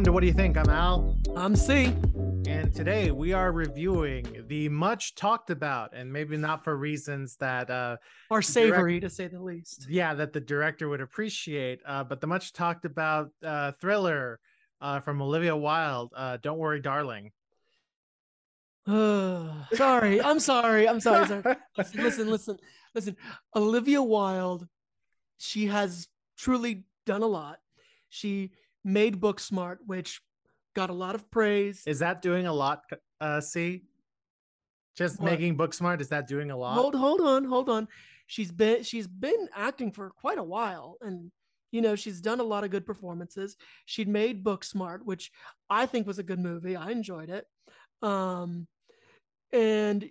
[0.00, 0.56] Welcome to What Do You Think?
[0.56, 1.84] I'm Al, I'm C.
[2.46, 7.68] and today we are reviewing the much talked about, and maybe not for reasons that,
[7.68, 7.98] uh,
[8.30, 9.88] Or savory, to say the least.
[9.90, 14.40] yeah, that the director would appreciate, uh, but the much talked about uh, thriller
[14.80, 17.32] uh, from Olivia Wilde, uh, Don't Worry, Darling.
[18.86, 20.88] sorry, I'm sorry.
[20.88, 21.26] I'm sorry.
[21.26, 21.56] sorry.
[21.76, 22.56] Listen, listen, listen,
[22.94, 23.16] listen.
[23.54, 24.66] Olivia Wilde,
[25.36, 27.58] she has truly done a lot.
[28.08, 28.52] She
[28.84, 30.20] made Booksmart, which
[30.74, 31.82] got a lot of praise.
[31.86, 32.82] Is that doing a lot,
[33.20, 33.82] uh, C?
[34.96, 35.30] Just What?
[35.30, 36.74] making Booksmart, is that doing a lot?
[36.74, 37.88] hold hold on, hold on.
[38.26, 41.30] She's been she's been acting for quite a while and
[41.72, 43.56] you know, she's done a lot of good performances.
[43.84, 45.30] She'd made Booksmart, which
[45.68, 46.74] I think was a good movie.
[46.76, 47.46] I enjoyed it.
[48.02, 48.66] Um
[49.52, 50.08] and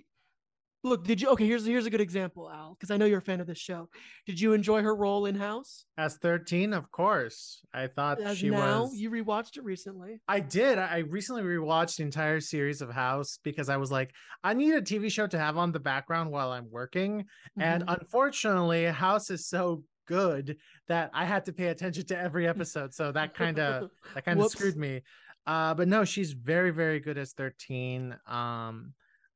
[0.83, 3.21] look, did you okay, here's here's a good example, Al, because I know you're a
[3.21, 3.89] fan of this show.
[4.25, 5.85] Did you enjoy her role in House?
[5.97, 7.61] As 13, of course.
[7.73, 8.95] I thought As she now, was.
[8.95, 10.21] you rewatched it recently.
[10.27, 10.77] I did.
[10.77, 14.11] I recently rewatched the entire series of House because I was like,
[14.43, 17.25] I need a TV show to have on the background while I'm working.
[17.59, 17.99] And Mhm.
[17.99, 22.93] unfortunately, House is so good that I had to pay attention to every episode.
[22.93, 25.01] So that kind of that kind of screwed me.
[25.45, 28.15] Uh, but no, she's very, very good as 13.
[28.27, 28.93] Um,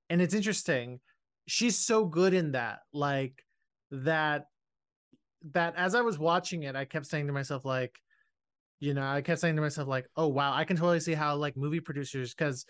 [0.10, 1.00] and it's interesting.
[1.48, 3.44] She's so good in that, like
[3.92, 4.46] that,
[5.52, 8.00] that as I was watching it, I kept saying to myself, like,
[8.80, 11.36] you know, I kept saying to myself, like, oh wow, I can totally see how
[11.36, 12.66] like movie producers, because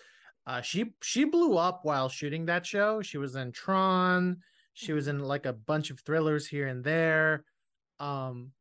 [0.48, 3.02] uh she she blew up while shooting that show.
[3.02, 4.42] She was in Tron,
[4.74, 7.46] she was in like a bunch of thrillers here and there.
[8.00, 8.54] Um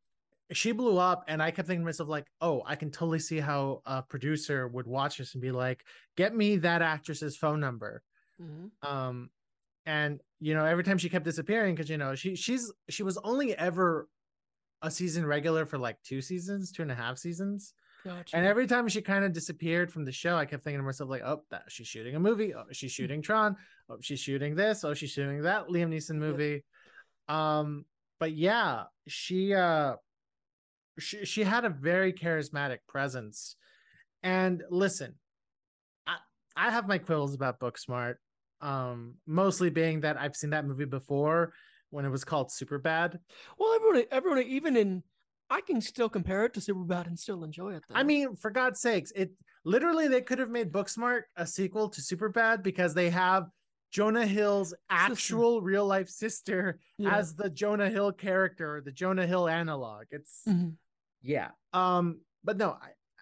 [0.51, 3.39] she blew up and I kept thinking to myself, like, oh, I can totally see
[3.39, 5.85] how a producer would watch this and be like,
[6.17, 8.03] get me that actress's phone number
[8.39, 8.71] Mhm.
[8.81, 9.31] um
[9.85, 13.17] and you know every time she kept disappearing because you know she she's she was
[13.23, 14.07] only ever
[14.81, 17.73] a season regular for like two seasons two and a half seasons.
[18.05, 18.35] Gotcha.
[18.35, 21.09] and every time she kind of disappeared from the show i kept thinking to myself
[21.09, 22.53] like oh that she's shooting a movie.
[22.53, 23.55] Oh she's shooting tron.
[23.89, 24.83] Oh she's shooting this.
[24.83, 26.65] Oh she's shooting that liam neeson movie.
[27.29, 27.85] Um
[28.19, 29.93] but yeah she uh
[30.99, 33.55] she, she had a very charismatic presence.
[34.21, 35.15] And listen
[36.05, 36.17] i
[36.57, 38.15] i have my quibbles about booksmart
[38.63, 41.53] um mostly being that i've seen that movie before
[41.89, 43.19] when it was called super bad
[43.59, 45.03] well, everyone, everyone, even in,
[45.49, 47.83] I can still compare it to Superbad and still enjoy it.
[47.87, 47.95] Though.
[47.95, 49.31] i mean for god's sakes it
[49.65, 53.47] literally they could have made booksmart a sequel to super bad because they have
[53.91, 57.17] jonah hill's actual real life sister Yeah.
[57.17, 60.77] as the jonah hill character the jonah hill analog it's Mhm.
[61.21, 62.75] yeah um but no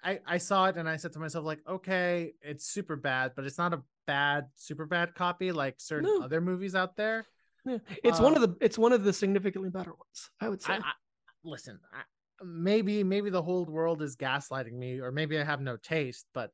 [0.04, 3.34] I, I i saw it and i said to myself like okay it's super bad
[3.36, 6.24] but it's not a bad super bad copy like certain No.
[6.26, 7.26] other movies out there
[7.66, 7.78] Yeah.
[8.04, 10.74] It's one Uh, of the it's one of the significantly better ones, I would say.
[10.74, 10.92] I, I
[11.44, 12.02] listen I,
[12.44, 16.52] maybe maybe the whole world is gaslighting me or maybe i have no taste but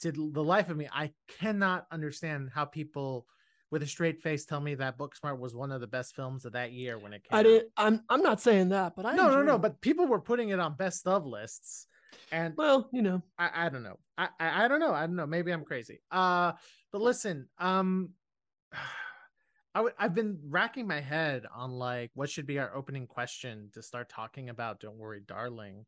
[0.00, 3.26] to the life of me i cannot understand how people
[3.70, 6.52] with a straight face tell me that booksmart was one of the best films of
[6.52, 7.42] that year when it came I out.
[7.44, 7.68] didn't.
[7.76, 9.62] I'm I'm not saying that, but I no no no it.
[9.62, 11.86] but people were putting it on best of lists
[12.32, 13.98] and well, you know, I, I don't know.
[14.18, 14.92] I, I I don't know.
[14.92, 15.26] I don't know.
[15.26, 16.00] Maybe I'm crazy.
[16.10, 16.52] Uh
[16.92, 18.10] but listen, um
[19.74, 23.70] I w- I've been racking my head on like what should be our opening question
[23.74, 25.86] to start talking about Don't Worry Darling.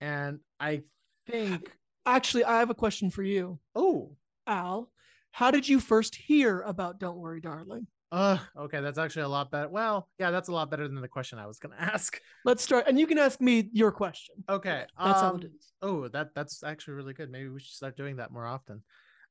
[0.00, 0.82] And I
[1.28, 1.70] think
[2.06, 4.90] actually, I have a question for you, oh, Al.
[5.30, 7.86] How did you first hear about Don't Worry, Darling?
[8.12, 9.68] Uh okay, that's actually a lot better.
[9.68, 12.20] Well, yeah, that's a lot better than the question I was going to ask.
[12.44, 14.36] Let's start, and you can ask me your question.
[14.48, 14.84] Okay.
[15.02, 15.72] That's how um, it is.
[15.80, 17.30] Oh, that that's actually really good.
[17.30, 18.82] Maybe we should start doing that more often.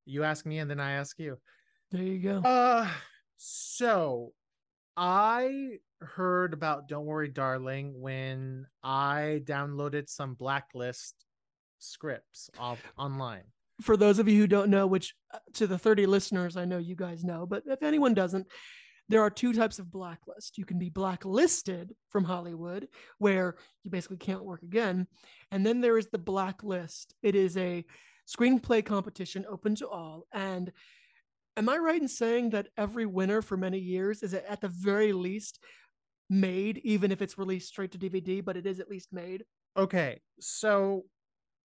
[0.05, 1.37] You ask me and then I ask you.
[1.91, 2.39] There you go.
[2.39, 2.89] Uh
[3.37, 4.33] so
[4.97, 11.25] I heard about Don't Worry Darling when I downloaded some blacklist
[11.79, 13.43] scripts off online.
[13.81, 16.77] For those of you who don't know, which uh, to the 30 listeners, I know
[16.77, 18.47] you guys know, but if anyone doesn't,
[19.09, 20.57] there are two types of blacklist.
[20.57, 22.87] You can be blacklisted from Hollywood,
[23.17, 25.07] where you basically can't work again.
[25.51, 27.13] And then there is the blacklist.
[27.21, 27.85] It is a
[28.25, 30.27] screenplay competition open to all.
[30.33, 30.71] And
[31.57, 35.11] am I right in saying that every winner for many years is at the very
[35.11, 35.59] least
[36.29, 39.43] made, even if it's released straight to DVD, but it is at least made?
[39.75, 41.03] Okay, so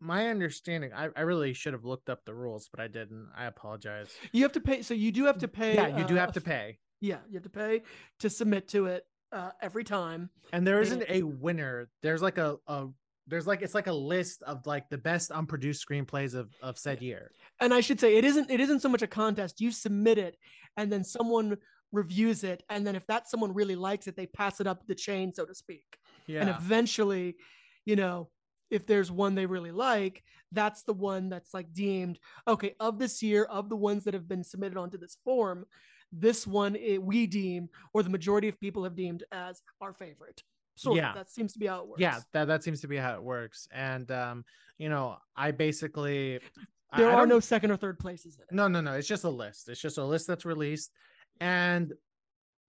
[0.01, 3.29] my understanding, I, I really should have looked up the rules, but I didn't.
[3.37, 4.11] I apologize.
[4.33, 4.83] You have to pay.
[4.83, 5.75] So you do have to pay.
[5.75, 6.79] Yeah, you do uh, have to pay.
[7.01, 7.83] Yeah, you have to pay
[8.21, 10.31] to submit to it uh, every time.
[10.53, 11.89] And there isn't And- a winner.
[12.03, 12.89] There's like a, a
[13.27, 17.03] there's like it's like a list of like the best unproduced screenplays of of said
[17.03, 17.33] year.
[17.61, 19.61] And I should say it isn't it isn't so much a contest.
[19.61, 20.37] You submit it
[20.77, 21.57] and then someone
[21.93, 24.95] reviews it and then if that someone really likes it they pass it up the
[24.95, 25.85] chain so to speak.
[26.27, 26.41] Yeah.
[26.41, 27.37] And eventually,
[27.85, 28.29] you know,
[28.71, 30.23] if there's one they really like,
[30.53, 34.29] that's the one that's like deemed okay of this year of the ones that have
[34.29, 35.67] been submitted onto this form.
[36.13, 40.43] This one it, we deem, or the majority of people have deemed as our favorite.
[40.77, 41.13] So Yeah.
[41.15, 42.01] That seems to be how it works.
[42.01, 43.67] Yeah, that that seems to be how it works.
[43.73, 44.45] And um,
[44.79, 46.41] you know, I basically
[46.97, 48.53] There I are don't- no second or third places in it.
[48.55, 48.93] No, no, no.
[48.93, 49.69] It's just a list.
[49.69, 50.93] It's just a list that's released.
[51.41, 51.93] And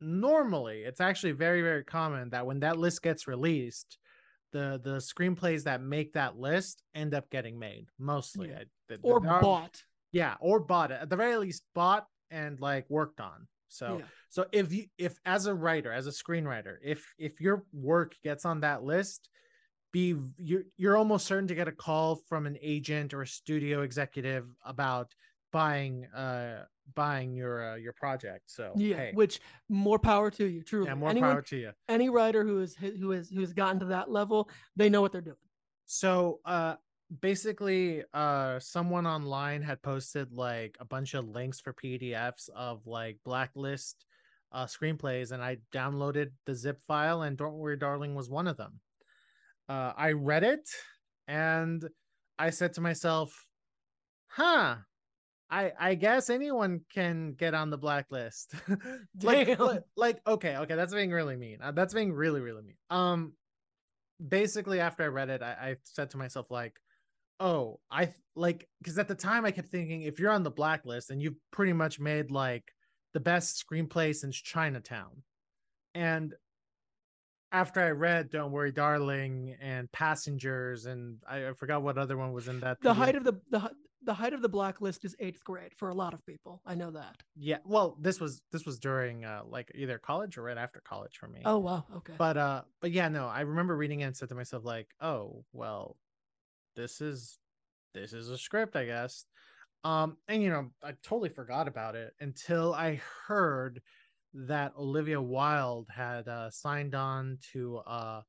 [0.02, 3.98] normally, it's actually very, very common that when that list gets released,
[4.52, 8.50] the the screenplays that make that list end up getting made mostly.
[8.50, 8.60] Yeah.
[8.60, 9.82] I- th- Or bought.
[10.12, 10.92] Yeah, or bought.
[10.92, 13.48] At the very least, bought and like worked on.
[13.68, 14.06] So Yeah.
[14.30, 18.46] so if you if as a writer, as a screenwriter, if if your work gets
[18.46, 19.30] on that list,
[19.92, 23.82] be you're you're almost certain to get a call from an agent or a studio
[23.82, 25.14] executive about
[25.52, 26.66] buying uh
[26.96, 28.50] buying your uh, your project.
[28.52, 29.40] So Yeah, hey, which
[29.70, 30.88] more power to you, truly.
[30.88, 31.72] yeah, more Anyone, power to you.
[31.88, 35.12] any writer who is who is who has gotten to that level, they know what
[35.12, 35.38] they're doing.
[35.86, 36.76] So uh
[37.22, 43.20] basically uh someone online had posted like a bunch of links for PDFs of like
[43.24, 44.06] blacklist
[44.52, 48.58] uh screenplays and I downloaded the zip file and Don't Worry Darling was one of
[48.58, 48.82] them.
[49.70, 50.70] Uh I read it
[51.28, 51.88] and
[52.40, 53.48] I said to myself,
[54.28, 54.78] "Huh,
[55.50, 58.54] I I guess anyone can get on the blacklist."
[59.22, 61.60] like, like like okay, okay, that's being really mean.
[61.62, 62.78] Uh, that's being really really mean.
[62.90, 63.34] Um
[64.26, 66.74] basically after I read it, I, I said to myself like,
[67.40, 71.12] oh, I like because at the time I kept thinking if you're on the blacklist
[71.12, 72.64] and you've pretty much made like
[73.14, 75.24] the best screenplay since Chinatown,
[75.94, 76.34] and
[77.52, 82.34] after I read Don't Worry Darling and Passengers and I, I forgot what other one
[82.34, 82.82] was in that.
[82.82, 83.72] The height of the the
[84.08, 86.62] the height of the blacklist is eighth grade for a lot of people.
[86.66, 87.22] I know that.
[87.36, 91.18] yeah, well, this was this was during uh like either college or right after college
[91.20, 91.42] for me.
[91.46, 92.14] Oh wow, okay.
[92.18, 95.44] but uh but yeah no i remember reading it and said to myself like oh
[95.54, 95.98] well
[96.76, 97.38] this is
[97.94, 99.26] this is a script i guess
[99.84, 103.82] um and you know i totally forgot about it until i heard
[104.34, 108.22] that olivia wilde had uh signed on to uh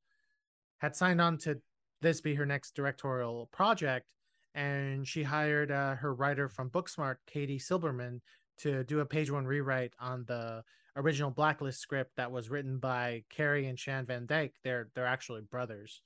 [0.79, 1.59] had signed on to
[2.01, 4.15] this be her next directorial project
[4.58, 8.20] and she hired uh, her writer from booksmart katie silberman
[8.58, 10.62] to do a page one rewrite on the
[10.99, 14.55] original blacklist script that was written by Carey and Shane Van Dyke.
[14.64, 16.02] They're they're actually brothers.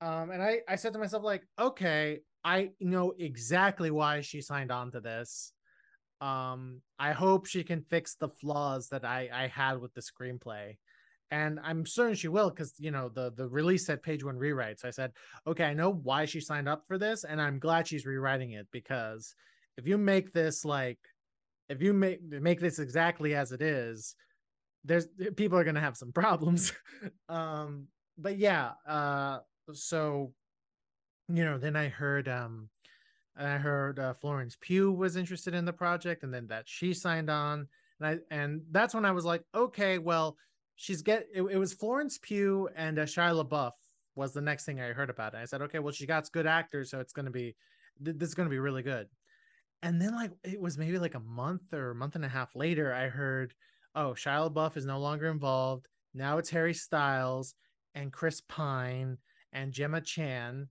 [0.00, 4.70] Um, and I I said to myself like, okay, I know exactly why she signed
[4.70, 5.52] on to this.
[6.20, 10.76] Um, I hope she can fix the flaws that I I had with the screenplay.
[11.30, 14.80] And I'm certain she will because you know the the release said page one rewrite.
[14.80, 15.12] So I said,
[15.46, 18.66] okay, I know why she signed up for this, and I'm glad she's rewriting it
[18.72, 19.34] because
[19.76, 20.98] if you make this like
[21.68, 24.14] if you make make this exactly as it is
[24.84, 26.72] there's people are to have some problems
[27.28, 27.86] um
[28.18, 29.38] but yeah uh
[29.72, 30.32] so
[31.28, 32.68] you know then i heard um
[33.36, 37.30] i heard uh, florence pugh was interested in the project and then that she signed
[37.30, 37.66] on
[38.00, 40.36] and i and that's when i was like okay well
[40.78, 43.72] she's get it, it was florence pugh and uh, shia labeouf
[44.14, 46.46] was the next thing i heard about it i said okay well she got good
[46.46, 47.54] actors so it's to be
[48.02, 49.06] th- this is to be really good
[49.82, 52.54] and then like it was maybe like a month or a month and a half
[52.56, 53.54] later, I heard,
[53.94, 55.86] oh, Shia LaBeouf is no longer involved.
[56.14, 57.54] Now it's Harry Styles
[57.94, 59.18] and Chris Pine
[59.52, 60.68] and Gemma Chan.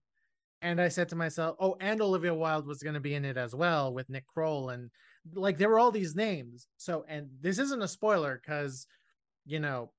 [0.62, 3.38] And I said to myself, oh, and Olivia Wilde was going to be in it
[3.38, 4.70] as well with Nick Kroll.
[4.70, 4.90] And
[5.34, 6.68] like there were all these names.
[6.78, 8.88] So, and this isn't a spoiler because,
[9.46, 9.92] you know,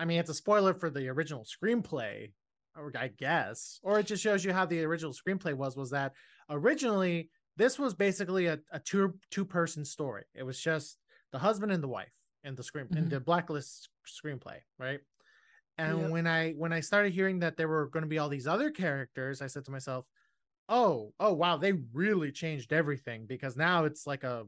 [0.00, 2.32] I mean, it's a spoiler for the original screenplay,
[2.74, 6.14] or I guess, or it just shows you how the original screenplay was, was that
[6.48, 10.24] originally this was basically a, a two two person story.
[10.34, 10.98] It was just
[11.32, 12.14] the husband and the wife
[12.44, 13.10] in the screen in Mhm.
[13.10, 15.00] the blacklist screenplay, right?
[15.78, 16.10] And Yep.
[16.10, 18.70] when I when I started hearing that there were going to be all these other
[18.70, 20.06] characters, I said to myself,
[20.68, 24.46] "Oh, oh wow, they really changed everything because now it's like a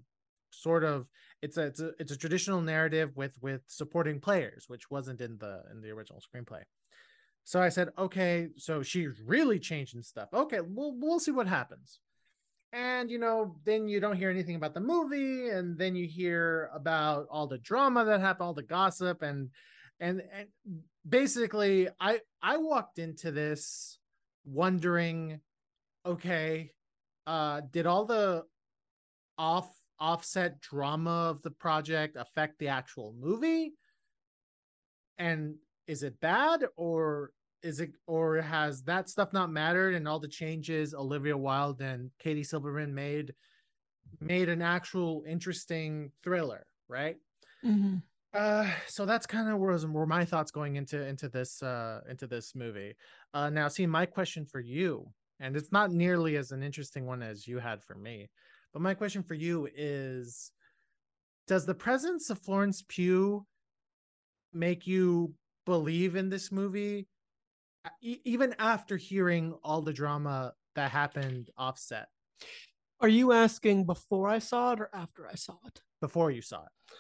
[0.51, 1.09] sort of
[1.43, 5.39] it's a it's a it's a traditional narrative with with supporting players, which wasn't in
[5.39, 6.63] the in the original screenplay."
[7.45, 10.29] So I said, "Okay, so she's really changing stuff.
[10.33, 12.01] Okay, we'll we'll see what happens."
[12.73, 16.71] and you know then you don't hear anything about the movie and then you hear
[16.73, 19.51] about all the drama that happened all the gossip and
[20.01, 20.49] and and
[21.09, 23.99] basically i i walked into this
[24.45, 25.41] wondering
[26.07, 26.73] okay
[27.27, 28.43] uh did all the
[29.37, 29.69] off
[30.03, 33.73] offset drama of the project affect the actual movie
[35.19, 35.55] and
[35.87, 37.31] is it bad or
[37.63, 42.11] is it or has that stuff not mattered and all the changes Olivia Wilde and
[42.19, 43.33] Katie Silberman made
[44.21, 47.17] made an actual interesting thriller, right?
[47.65, 48.03] Mhm.
[48.35, 52.27] Uh, so that's kind of where, where my thoughts going into into this uh into
[52.27, 52.97] this movie.
[53.35, 57.23] Uh, now, see, my question for you, and it's not nearly as an interesting one
[57.23, 58.31] as you had for me,
[58.73, 60.53] but my question for you is:
[61.47, 63.47] Does the presence of Florence Pugh
[64.53, 67.09] make you believe in this movie,
[67.85, 72.09] uh, e- even after hearing all the drama that happened offset?
[73.01, 75.81] Are you asking before I saw it or after I saw it?
[76.01, 76.97] Before you saw it.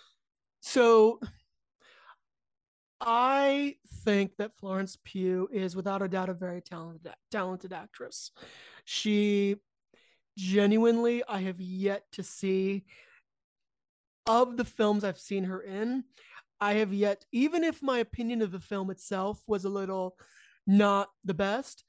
[0.60, 1.20] So
[3.00, 8.30] I think that Florence Pugh is without a doubt a very talented talented actress.
[8.84, 9.56] She
[10.36, 12.84] genuinely I have yet to see
[14.26, 16.04] of the films I've seen her in,
[16.60, 20.16] I have yet even if my opinion of the film itself was a little
[20.66, 21.84] not the best,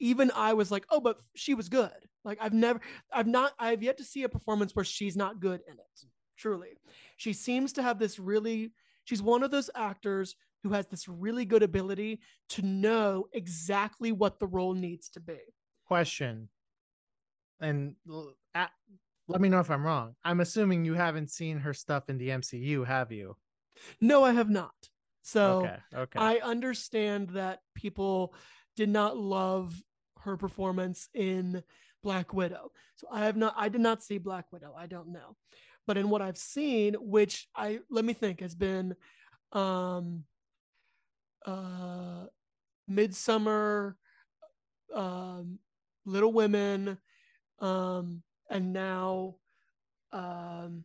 [0.00, 2.80] even I was like, "Oh, but she was good." Like I've never
[3.12, 6.04] I've not I've yet to see a performance where she's not good in it
[6.42, 6.70] truly.
[7.16, 8.72] She seems to have this really,
[9.04, 14.40] she's one of those actors who has this really good ability to know exactly what
[14.40, 15.38] the role needs to be.
[15.86, 16.48] Question.
[17.62, 17.94] And
[18.54, 18.70] at,
[19.28, 20.14] let me know if I'm wrong.
[20.24, 23.36] I'm assuming you haven't seen her stuff in the MCU, have you?
[24.00, 24.74] No, I have not.
[25.22, 26.18] So okay, okay.
[26.18, 28.34] I understand that people
[28.76, 29.80] did not love
[30.18, 31.62] her performance in
[32.02, 32.72] Black Widow.
[32.96, 34.74] So I have not I did not see Black Widow.
[34.76, 35.36] I don't know.
[35.86, 38.96] But in what I've seen, which I let me think has been
[39.52, 40.24] um
[41.46, 42.26] uh
[42.90, 43.94] Midsommar,
[44.94, 45.58] um,
[46.04, 46.98] Little Women,
[47.62, 49.36] um, and now
[50.12, 50.84] um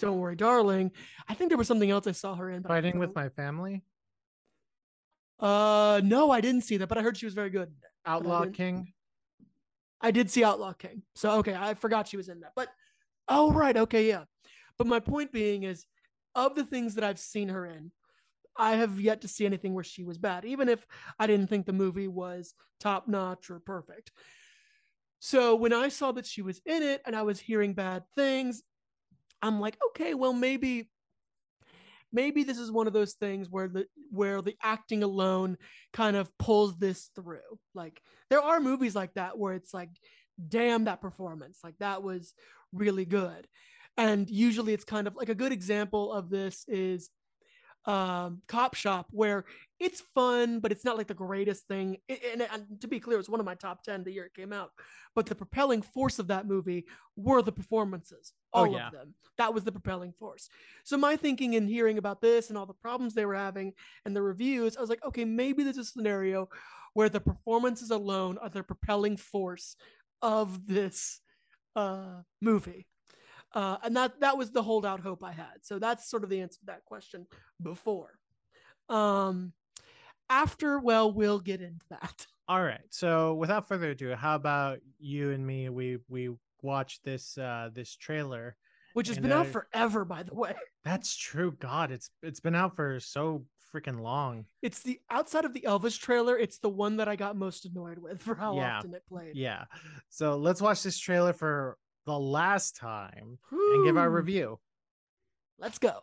[0.00, 0.90] Don't Worry, Darling.
[1.28, 2.64] I think there was something else I saw her in.
[2.64, 3.84] Fighting with my family.
[5.38, 7.70] Uh no, I didn't see that, but I heard she was very good.
[8.04, 8.92] Outlaw King.
[10.00, 11.02] I did see Outlaw King.
[11.14, 12.52] So okay, I forgot she was in that.
[12.56, 12.68] But
[13.28, 14.24] oh right, okay, yeah.
[14.76, 15.86] But my point being is,
[16.34, 17.92] of the things that I've seen her in,
[18.56, 20.84] I have yet to see anything where she was bad, even if
[21.18, 24.10] I didn't think the movie was top notch or perfect.
[25.24, 28.62] So when I saw that she was in it and I was hearing bad things,
[29.40, 30.90] I'm like, okay, well maybe
[32.12, 35.56] maybe this is one of those things where the where the acting alone
[35.94, 37.38] kind of pulls this through.
[37.74, 39.88] Like there are movies like that where it's like
[40.46, 42.34] damn that performance, like that was
[42.74, 43.48] really good
[43.96, 47.08] and usually it's kind of like a good example of this is
[47.86, 49.44] um, Cop Shop, where
[49.84, 51.98] it's fun, but it's not like the greatest thing.
[52.08, 54.52] And, and, to be clear, it's one of my top 10 the year it came
[54.52, 54.70] out.
[55.14, 56.86] But the propelling force of that movie
[57.16, 58.86] were the performances, oh, all oh, yeah.
[58.86, 59.14] of them.
[59.36, 60.48] That was the propelling force.
[60.84, 63.74] So, my thinking and hearing about this and all the problems they were having
[64.06, 66.48] and the reviews, I was like, okay, maybe there's a scenario
[66.94, 69.76] where the performances alone are the propelling force
[70.22, 71.20] of this
[71.76, 72.86] uh, movie.
[73.52, 75.62] Uh, and that that was the holdout hope I had.
[75.62, 77.26] So that's sort of the answer to that question
[77.62, 78.18] before.
[78.88, 79.52] Um,
[80.30, 82.26] after, well, we'll get into that.
[82.48, 82.80] All right.
[82.90, 85.68] So without further ado, how about you and me?
[85.70, 86.30] We we
[86.62, 88.56] watch this uh this trailer,
[88.92, 90.54] which has been out forever, by the way.
[90.84, 91.52] That's true.
[91.58, 94.44] God, it's it's been out for so freaking long.
[94.62, 97.98] It's the outside of the Elvis trailer, it's the one that I got most annoyed
[97.98, 98.78] with for how yeah.
[98.78, 99.36] often it played.
[99.36, 99.64] Yeah.
[100.10, 103.74] So let's watch this trailer for the last time Woo.
[103.74, 104.58] and give our review.
[105.58, 106.00] Let's go.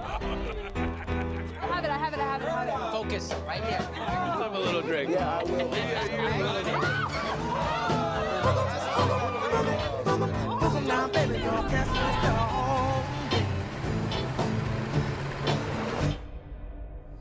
[0.00, 2.92] Have it, I have it, I have it, I have it.
[2.92, 3.78] Focus, right here.
[3.78, 5.10] Have a little drink.
[5.10, 5.68] Yeah, I will.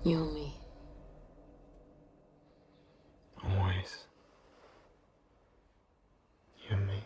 [0.03, 0.37] You
[6.75, 7.03] and me.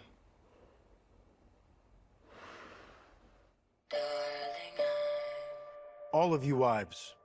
[6.14, 7.16] All of you wives.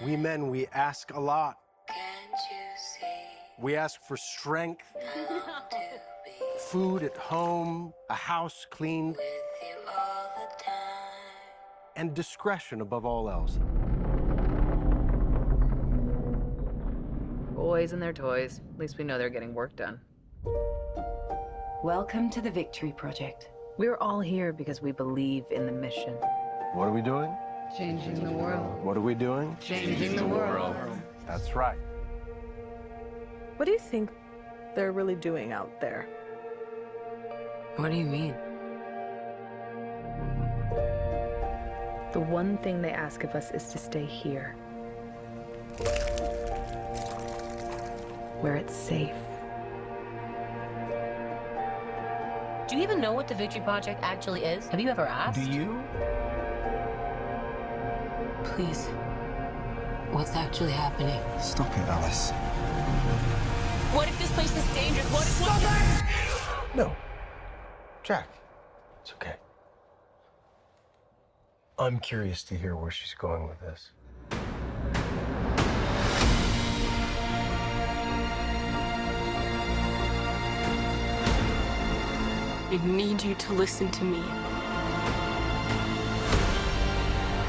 [0.00, 1.58] You we men, we ask a lot.
[3.58, 4.84] We ask for strength,
[6.58, 9.16] food at home, a house cleaned,
[11.96, 13.58] and discretion above all else.
[17.56, 18.60] Boys and their toys.
[18.74, 20.00] At least we know they're getting work done.
[21.82, 23.50] Welcome to the Victory Project.
[23.78, 26.14] We're all here because we believe in the mission.
[26.74, 27.32] What are we doing?
[27.76, 28.82] Changing the world.
[28.82, 29.56] What are we doing?
[29.60, 30.74] Changing the world.
[31.28, 31.78] That's right.
[33.56, 34.10] What do you think
[34.74, 36.08] they're really doing out there?
[37.76, 38.34] What do you mean?
[42.12, 44.56] The one thing they ask of us is to stay here.
[48.40, 49.14] Where it's safe.
[52.68, 54.68] Do you even know what the Victory Project actually is?
[54.68, 55.40] Have you ever asked?
[55.40, 55.82] Do you?
[58.44, 58.88] Please.
[60.12, 61.18] What's actually happening?
[61.40, 62.30] Stop it, Alice.
[63.92, 65.10] What if this place is dangerous?
[65.10, 66.76] What if Stop it!
[66.76, 66.94] No.
[68.02, 68.28] Jack,
[69.00, 69.36] it's okay.
[71.78, 73.92] I'm curious to hear where she's going with this.
[82.70, 84.22] I need you to listen to me.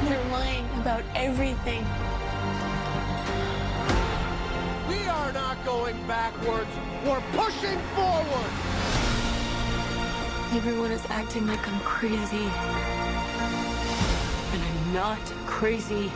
[0.05, 1.83] They're lying about everything.
[4.87, 6.69] We are not going backwards.
[7.05, 8.51] We're pushing forward.
[10.55, 12.47] Everyone is acting like I'm crazy.
[14.53, 16.09] And I'm not crazy.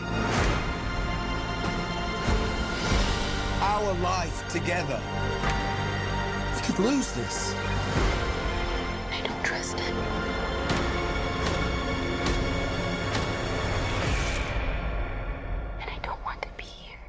[3.59, 5.01] Our life together.
[6.55, 7.53] We could lose this.
[9.79, 9.95] Him.
[15.81, 16.99] And I don't want to be here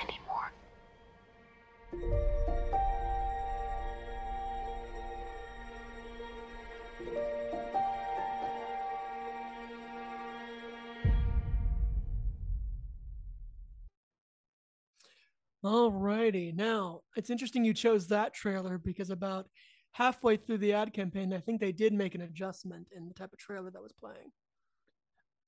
[0.00, 0.52] anymore.
[15.64, 16.52] Alrighty.
[16.54, 19.48] Now, it's interesting you chose that trailer because about
[19.92, 23.32] halfway through the ad campaign, I think they did make an adjustment in the type
[23.32, 24.32] of trailer that was playing.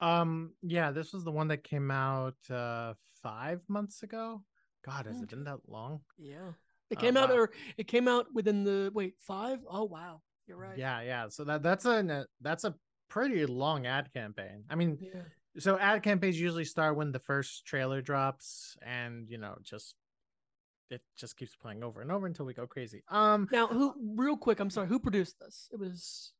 [0.01, 4.43] Um, yeah, this was the one that came out uh five months ago.
[4.85, 6.01] God, has it been that long?
[6.19, 6.53] Yeah.
[6.91, 7.37] It Oh, came out wow.
[7.37, 9.61] or it came out within the wait, five?
[9.69, 10.21] Oh wow.
[10.47, 10.77] You're right.
[10.77, 11.29] Yeah, yeah.
[11.29, 12.75] So that that's a that's a
[13.09, 14.65] pretty long ad campaign.
[14.69, 15.23] I mean, Yeah.
[15.59, 19.95] so ad campaigns usually start when the first trailer drops, and you know, just
[20.95, 23.03] it just keeps playing over and over until we go crazy.
[23.09, 25.69] Um, Now, who real quick, I'm sorry, who produced this?
[25.73, 26.33] It was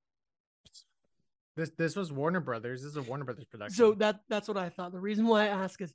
[1.57, 2.83] this this was Warner Brothers.
[2.83, 3.77] This is a Warner Brothers production.
[3.77, 4.93] so that that's what I thought.
[4.93, 5.93] The reason why I ask is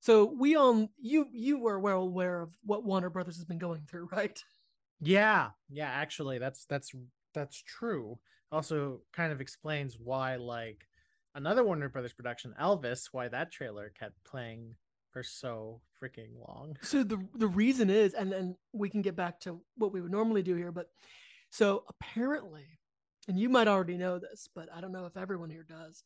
[0.00, 3.82] so we all you you were well aware of what Warner Brothers has been going
[3.88, 4.38] through, right?
[5.00, 6.92] Yeah, yeah, actually that's that's
[7.34, 8.18] that's true.
[8.50, 10.86] Also kind of explains why like
[11.34, 14.74] another Warner Brothers production, Elvis, why that trailer kept playing
[15.18, 16.76] for so freaking long.
[16.82, 20.12] So the the reason is, and then we can get back to what we would
[20.12, 20.86] normally do here, but
[21.50, 22.66] so apparently,
[23.26, 26.04] and you might already know this, but I don't know if everyone here does.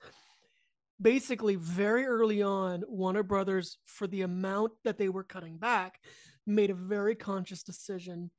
[1.00, 5.98] Basically, very early on, Warner Brothers, for the amount that they were cutting back,
[6.46, 8.30] made a very conscious decision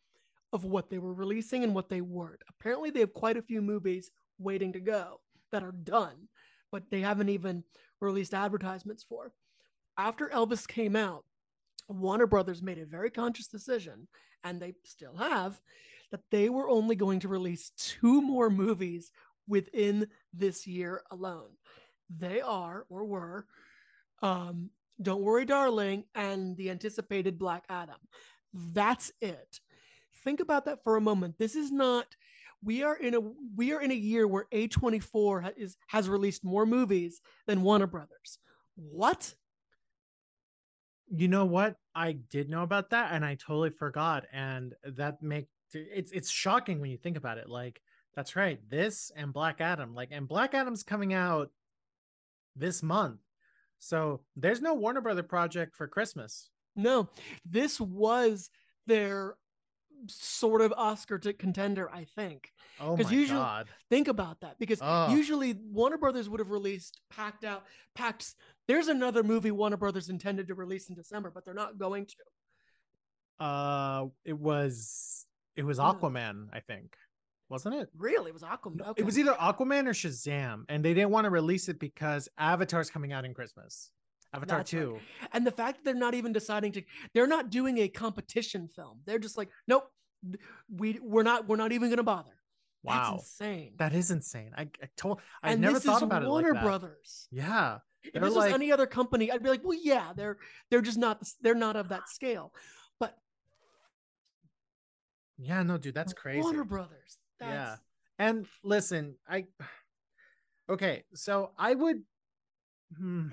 [0.53, 2.41] of what they were releasing and what they weren't.
[2.49, 4.09] Apparently, they have quite a few movies
[4.39, 5.19] waiting to go
[5.51, 6.29] that are done,
[6.71, 7.63] but they haven't even
[7.99, 9.33] released advertisements for.
[9.97, 11.23] After Elvis came out,
[11.87, 14.07] Warner Brothers made a very conscious decision,
[14.43, 15.59] and they still have,
[16.11, 19.11] that they were only going to release two more movies
[19.47, 21.49] within this year alone.
[22.09, 23.45] They are, or were,
[24.21, 24.69] um,
[25.01, 27.97] Don't Worry, Darling, and the anticipated Black Adam.
[28.53, 29.59] That's it.
[30.23, 31.37] Think about that for a moment.
[31.37, 32.05] This is not.
[32.63, 33.19] We are in a
[33.57, 37.87] we are in a year where A24 ha- is has released more movies than Warner
[37.87, 38.37] Brothers.
[38.75, 39.33] What?
[41.15, 41.75] You know what?
[41.93, 44.25] I did know about that and I totally forgot.
[44.33, 47.47] And that make it's it's shocking when you think about it.
[47.49, 47.81] Like,
[48.15, 48.59] that's right.
[48.69, 51.51] This and Black Adam, like, and Black Adam's coming out
[52.55, 53.19] this month.
[53.79, 56.49] So there's no Warner Brother project for Christmas.
[56.75, 57.09] No,
[57.45, 58.49] this was
[58.87, 59.35] their
[60.07, 62.51] sort of Oscar to contender, I think.
[62.79, 63.67] Oh my usually- god.
[63.89, 65.11] Think about that because Ugh.
[65.11, 68.35] usually Warner Brothers would have released packed out packed.
[68.67, 73.43] There's another movie Warner Brothers intended to release in December, but they're not going to.
[73.45, 76.95] Uh it was it was Aquaman, I think.
[77.49, 77.89] Wasn't it?
[77.97, 78.81] Really, it was Aquaman.
[78.81, 79.01] Okay.
[79.01, 82.89] It was either Aquaman or Shazam, and they didn't want to release it because Avatar's
[82.89, 83.91] coming out in Christmas.
[84.33, 84.81] Avatar That's right.
[84.81, 84.99] 2.
[85.33, 86.81] and the fact that they're not even deciding to
[87.13, 89.01] they're not doing a competition film.
[89.05, 89.83] They're just like, nope,
[90.75, 92.31] we we're not we're not even gonna bother.
[92.83, 93.11] Wow.
[93.11, 93.73] That's insane.
[93.77, 94.51] That is insane.
[94.57, 96.67] I, I told I and never this thought is about Warner it like that.
[96.67, 97.27] Brothers.
[97.31, 97.79] Yeah.
[98.03, 100.37] If They're this like- was any other company, I'd be like, well, yeah, they're
[100.69, 102.53] they're just not they're not of that scale.
[102.99, 103.17] But
[105.37, 106.41] Yeah, no, dude, that's crazy.
[106.41, 107.17] Warner Brothers.
[107.39, 107.75] That's, Yeah.
[108.19, 109.45] And listen, I
[110.69, 112.03] okay, so I would
[112.97, 113.29] hmm,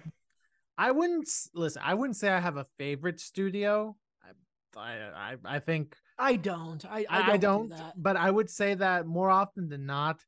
[0.78, 3.96] I wouldn't listen, I wouldn't say I have a favorite studio.
[4.24, 4.92] I I
[5.32, 6.84] I, I think I don't.
[6.84, 10.24] I I don't, I don't, do but I would say that more often than not,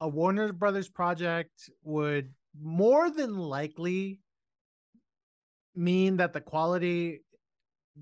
[0.00, 4.20] a Warner Brothers project would more than likely
[5.74, 7.20] mean that the quality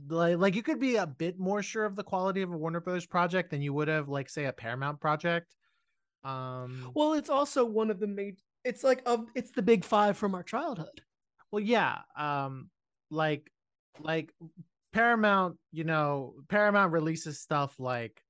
[0.08, 2.80] like like you could be a bit more sure of the quality of a Warner
[2.80, 5.54] Brothers project than you would have like say a Paramount project
[6.24, 8.36] Um, Well, it's also one of the main.
[8.64, 11.02] It's like of it's the big five from our childhood.
[11.50, 11.98] well, yeah.
[12.16, 12.70] Um,
[13.10, 13.50] like,
[13.98, 14.32] like
[14.92, 18.22] Paramount, you know, Paramount releases stuff like,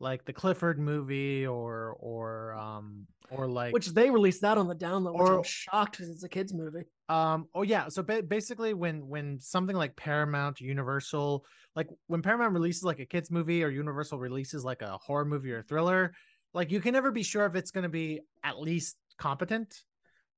[0.00, 4.74] like the Clifford movie, or or um, or like which they released that on the
[4.74, 6.84] download, which I'm shocked because it's a kids movie.
[7.08, 7.46] Um.
[7.54, 7.88] Oh yeah.
[7.88, 13.06] So ba- basically, when when something like Paramount, Universal, like when Paramount releases like a
[13.06, 16.12] kids movie, or Universal releases like a horror movie or thriller,
[16.54, 19.82] like you can never be sure if it's going to be at least competent.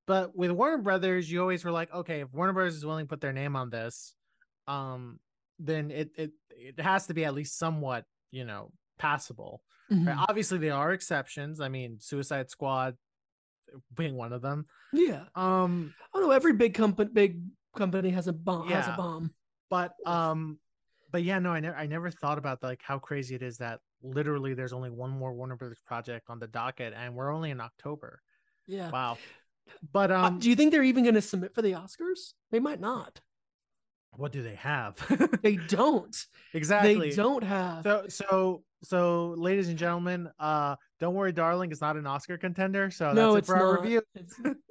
[0.07, 3.09] But with Warner Brothers, you always were like, okay, if Warner Brothers is willing to
[3.09, 4.15] put their name on this,
[4.67, 5.21] um,
[5.59, 9.63] then it it it has to be at least somewhat, you know, passable.
[9.93, 10.17] Right?
[10.17, 10.25] Mhm.
[10.29, 11.61] Obviously, there are exceptions.
[11.61, 12.97] I mean, Suicide Squad
[13.95, 14.67] being one of them.
[14.93, 15.25] Yeah.
[15.35, 15.95] Um.
[16.15, 17.41] Oh no, every big company, big
[17.77, 18.69] company has a bomb.
[18.69, 18.97] Has a Yeah.
[18.97, 19.35] bomb.
[19.71, 20.59] but um
[21.11, 23.81] but yeah no i never i never thought about like how crazy it is that
[24.03, 27.59] literally there's only one more warner brothers project on the docket and we're only in
[27.61, 28.21] october
[28.67, 28.91] Yeah.
[28.91, 29.17] wow
[29.93, 32.35] but Uh, um do you think they're even going to submit for the Oscars?
[32.51, 33.21] They might not.
[34.17, 34.95] what do they have
[35.43, 36.15] They don't.
[36.53, 37.83] exactly They don't have.
[37.85, 42.91] so so so ladies and gentlemen uh don't worry darling it's not an oscar contender
[42.91, 44.03] so that's no, it it's for our review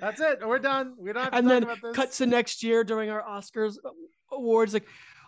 [0.00, 3.10] that's it we're done we don't and then about this cut to next year during
[3.10, 3.76] our Oscars
[4.34, 4.86] awards, like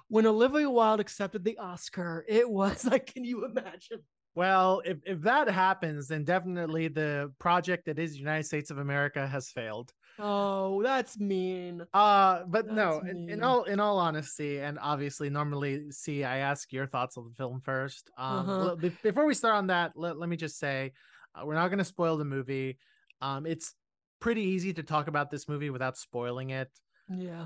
[0.09, 4.01] when Olivia Wilde accepted the Oscar, it was like, can you imagine?
[4.35, 9.27] Well, if, if that happens, then definitely the project that is United States of America
[9.27, 9.93] has failed.
[10.19, 11.83] Oh, that's mean.
[11.93, 16.73] Uh, but no, in, in all in all honesty, and obviously, normally, see, I ask
[16.73, 18.11] your thoughts on the film first.
[18.17, 18.77] Um, Uh-huh.
[18.77, 20.93] be- before we start on that, let, let me just say,
[21.35, 22.79] uh, we're not going to spoil the movie.
[23.21, 23.75] Um, it's
[24.21, 26.71] pretty easy to talk about this movie without spoiling it.
[27.11, 27.43] Yeah.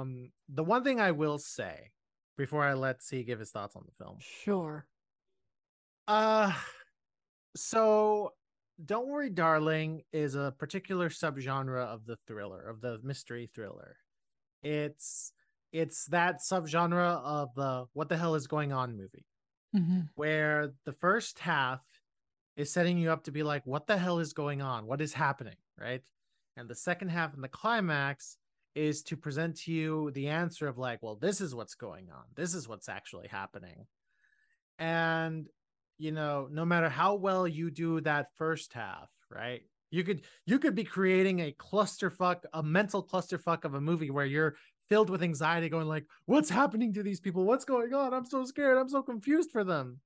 [0.00, 1.92] Um, the one thing I will say
[2.36, 4.86] before I let C give his thoughts on the film, Sure.
[6.08, 6.52] uh,
[7.54, 8.32] so
[8.82, 13.96] don't worry, darling is a particular subgenre of the thriller, of the mystery thriller.
[14.62, 15.32] It's
[15.72, 19.26] it's that subgenre of the what the hell is going on movie,
[19.76, 20.00] Mm-hmm.
[20.14, 21.80] where the first half
[22.56, 24.86] is setting you up to be like, what the hell is going on?
[24.86, 25.56] What is happening?
[25.78, 26.02] Right.
[26.56, 28.36] And the second half and the climax
[28.76, 32.22] is to present to you the answer of like, well, this is what's going on.
[32.36, 33.86] This is what's actually happening.
[34.78, 35.46] And
[35.98, 39.62] you know, no matter how well you do that first half, right?
[39.90, 44.26] You could you could be creating a clusterfuck, a mental clusterfuck of a movie where
[44.26, 44.56] you're
[44.88, 47.44] filled with anxiety, going like, "What's happening to these people?
[47.44, 48.12] What's going on?
[48.12, 48.76] I'm so scared.
[48.76, 50.00] I'm so confused for them."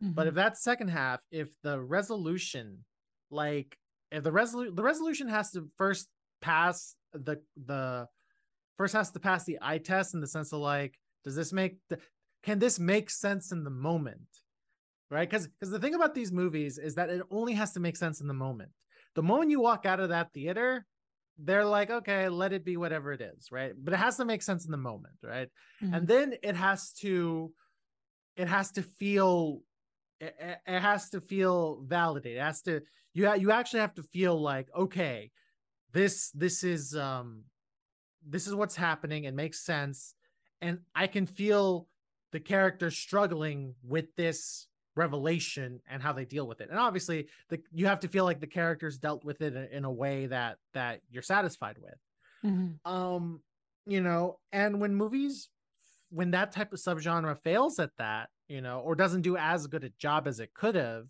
[0.00, 0.38] But if mm-hmm.
[0.38, 2.84] that second half, if the resolution,
[3.30, 3.78] like
[4.10, 6.08] if the resolu- the resolution has to first
[6.40, 8.06] pass the the
[8.76, 11.78] first has to pass the eye test in the sense of like, does this make
[11.88, 11.98] the,
[12.42, 14.20] can this make sense in the moment?
[15.10, 15.28] Right?
[15.28, 18.20] Because because the thing about these movies is that it only has to make sense
[18.20, 18.70] in the moment.
[19.14, 20.86] The moment you walk out of that theater,
[21.38, 23.72] they're like, okay, let it be whatever it is, right?
[23.76, 25.48] But it has to make sense in the moment, right?
[25.82, 25.94] Mm-hmm.
[25.94, 27.52] And then it has to
[28.36, 29.60] it has to feel
[30.20, 30.34] it,
[30.66, 32.38] it- has to feel validated.
[32.38, 32.80] It has to
[33.12, 35.30] you you actually have to feel like okay,
[35.92, 37.44] this this is um
[38.26, 39.24] this is what's happening.
[39.24, 40.14] It makes sense,
[40.60, 41.88] and I can feel
[42.32, 46.70] the character struggling with this revelation and how they deal with it.
[46.70, 49.90] And obviously, the you have to feel like the characters dealt with it in, a
[49.90, 51.94] way that that you're satisfied with
[52.44, 52.90] Mm-hmm.
[52.90, 53.40] um
[53.86, 55.48] you know and when movies
[56.10, 59.82] when that type of subgenre fails at that you know or doesn't do as good
[59.82, 61.06] a job as it could have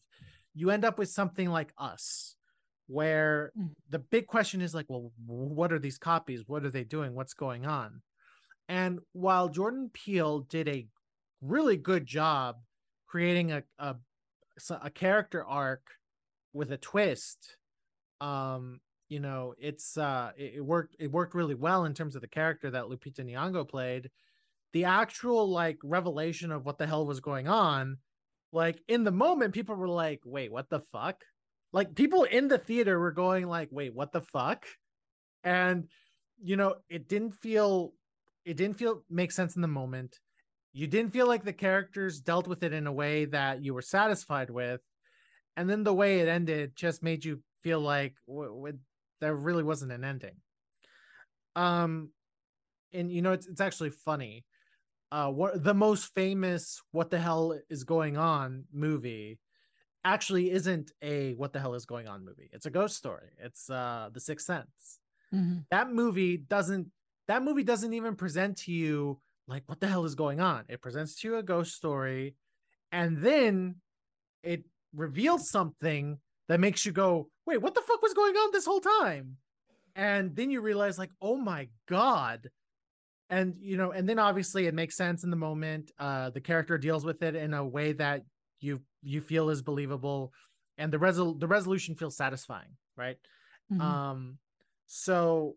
[0.55, 2.37] you end up with something like us
[2.87, 3.71] where Mm.
[3.91, 7.35] the big question is like well what are these copies what are they doing what's
[7.35, 8.01] going on
[8.69, 10.87] and while jordan peele did a
[11.41, 12.59] really good job
[13.15, 13.95] creating a a,
[14.83, 15.87] a character arc
[16.53, 17.57] with a twist
[18.21, 22.23] um you know it's uh it, it worked it worked really well in terms of
[22.23, 24.11] the character that lupita nyong'o played.
[24.73, 27.99] The actual like revelation of what the hell was going on
[28.51, 31.23] like in the moment people were like wait what the fuck?
[31.73, 34.67] Like people in the theater were going like wait what the fuck?
[35.45, 35.87] And
[36.43, 37.93] you know it didn't feel
[38.45, 40.19] it didn't feel make sense in the moment
[40.75, 43.83] you didn't feel like the characters dealt with it in a way that you were
[43.83, 44.81] satisfied with
[45.57, 48.79] and then the way it ended just made you feel like w- w-
[49.21, 50.37] there really wasn't an ending.
[51.57, 52.11] Um
[52.93, 54.45] and you know it's, it's actually funny.
[55.13, 59.39] Uh what the most famous what the hell is going on movie
[60.05, 62.51] actually isn't a what the hell is going on movie.
[62.53, 63.31] It's a ghost story.
[63.39, 64.99] It's uh the sixth sense.
[65.33, 65.61] Mm-hmm.
[65.71, 66.89] that movie doesn't
[67.27, 70.81] that movie doesn't even present to you like what the hell is going on it
[70.81, 72.35] presents to you a ghost story
[72.93, 73.77] and then
[74.43, 78.67] it reveals something that makes you go, wait, what the fuck was going on this
[78.67, 79.39] whole time?
[79.97, 82.49] And then you realize, like, oh my God.
[83.31, 85.91] And you know, and then obviously it makes sense in the moment.
[85.99, 88.23] Uh the character deals with it in a way that
[88.61, 90.33] you you feel is believable
[90.79, 93.17] and the resol the resolution feels satisfying, right?
[93.73, 93.81] Mhm.
[93.81, 94.39] Um
[94.87, 95.57] so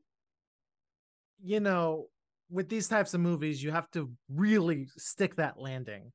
[1.44, 2.08] you know,
[2.50, 6.12] with these types of movies, you have to really stick that landing.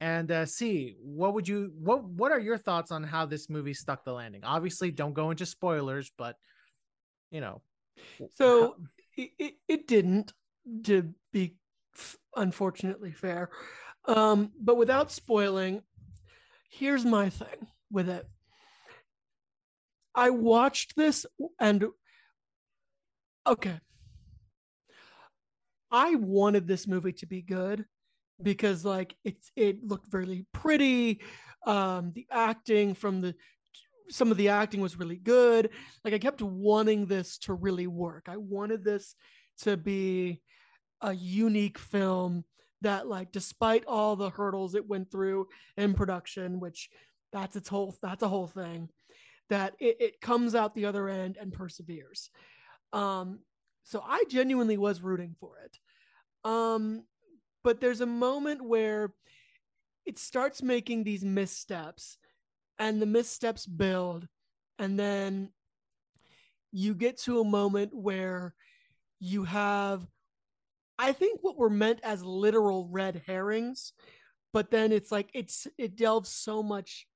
[0.00, 3.74] And uh see, what would you what what are your thoughts on how this movie
[3.74, 4.42] stuck the landing?
[4.44, 6.36] Obviously, don't go into spoilers, but
[7.30, 7.62] you know.
[8.34, 8.76] So
[9.16, 10.32] it, it, it didn't,
[10.84, 11.56] to be
[11.94, 13.50] f- unfortunately fair.
[14.06, 15.82] Um, but without spoiling,
[16.70, 18.26] here's my thing with it.
[20.14, 21.26] I watched this
[21.58, 21.86] and
[23.46, 23.80] okay.
[25.92, 27.84] I wanted this movie to be good
[28.42, 31.20] because like it's it looked really pretty.
[31.66, 33.34] Um, the acting from the
[34.08, 35.70] some of the acting was really good.
[36.04, 38.26] Like I kept wanting this to really work.
[38.28, 39.14] I wanted this
[39.60, 40.40] to be
[41.02, 42.44] a unique film
[42.80, 46.88] that like despite all the hurdles it went through in production, which
[47.32, 48.88] that's its whole that's a whole thing,
[49.50, 52.30] that it, it comes out the other end and perseveres.
[52.92, 53.40] Um
[53.84, 55.78] so I genuinely was rooting for it.
[56.44, 57.04] Um
[57.64, 59.12] but there's a moment where
[60.04, 62.18] it starts making these missteps
[62.78, 64.26] and the missteps build
[64.78, 65.50] and then
[66.72, 68.54] you get to a moment where
[69.20, 70.06] you have
[70.98, 73.92] i think what were meant as literal red herrings
[74.52, 77.06] but then it's like it's it delves so much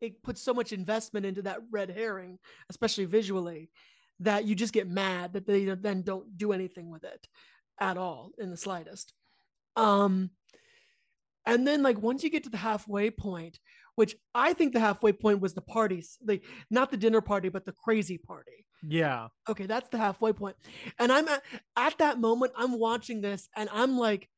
[0.00, 3.70] it puts so much investment into that red herring especially visually
[4.20, 7.26] that you just get mad that they then don't do anything with it
[7.80, 9.12] at all in the slightest.
[9.76, 10.30] Um
[11.46, 13.58] and then like once you get to the halfway point
[13.94, 17.64] which i think the halfway point was the parties like not the dinner party but
[17.64, 18.66] the crazy party.
[18.86, 19.28] Yeah.
[19.48, 20.56] okay that's the halfway point.
[20.98, 21.42] and i'm at,
[21.76, 24.28] at that moment i'm watching this and i'm like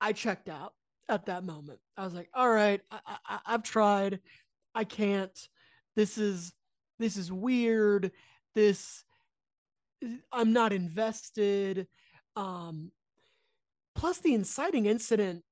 [0.00, 0.74] i checked out
[1.08, 1.78] at that moment.
[1.96, 4.20] I was like all right I, I, i've tried.
[4.74, 5.36] I can't.
[5.96, 6.52] This is
[6.98, 8.12] this is weird
[8.58, 9.04] this
[10.32, 11.86] i'm not invested
[12.34, 12.90] um
[13.94, 15.44] plus the inciting incident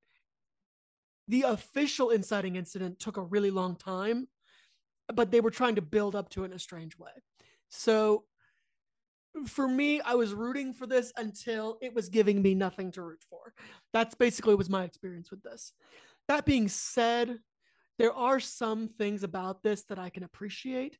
[1.28, 4.26] the official inciting incident took a really long time
[5.14, 7.10] but they were trying to build up to it in a strange way.
[7.68, 8.24] So
[9.46, 13.22] for me i was rooting for this until it was giving me nothing to root
[13.28, 13.52] for.
[13.92, 15.72] That's basically was my experience with this.
[16.28, 17.38] That being said
[17.98, 20.98] there are some things about this that i can appreciate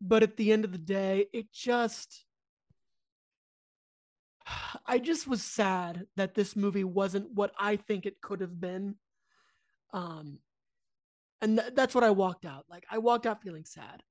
[0.00, 2.24] but at the end of the day it just
[4.86, 8.96] I just was sad that this movie wasn't what I think it could have been.
[9.92, 10.38] Um,
[11.40, 12.64] and th- that's what I walked out.
[12.68, 14.02] Like I walked out feeling sad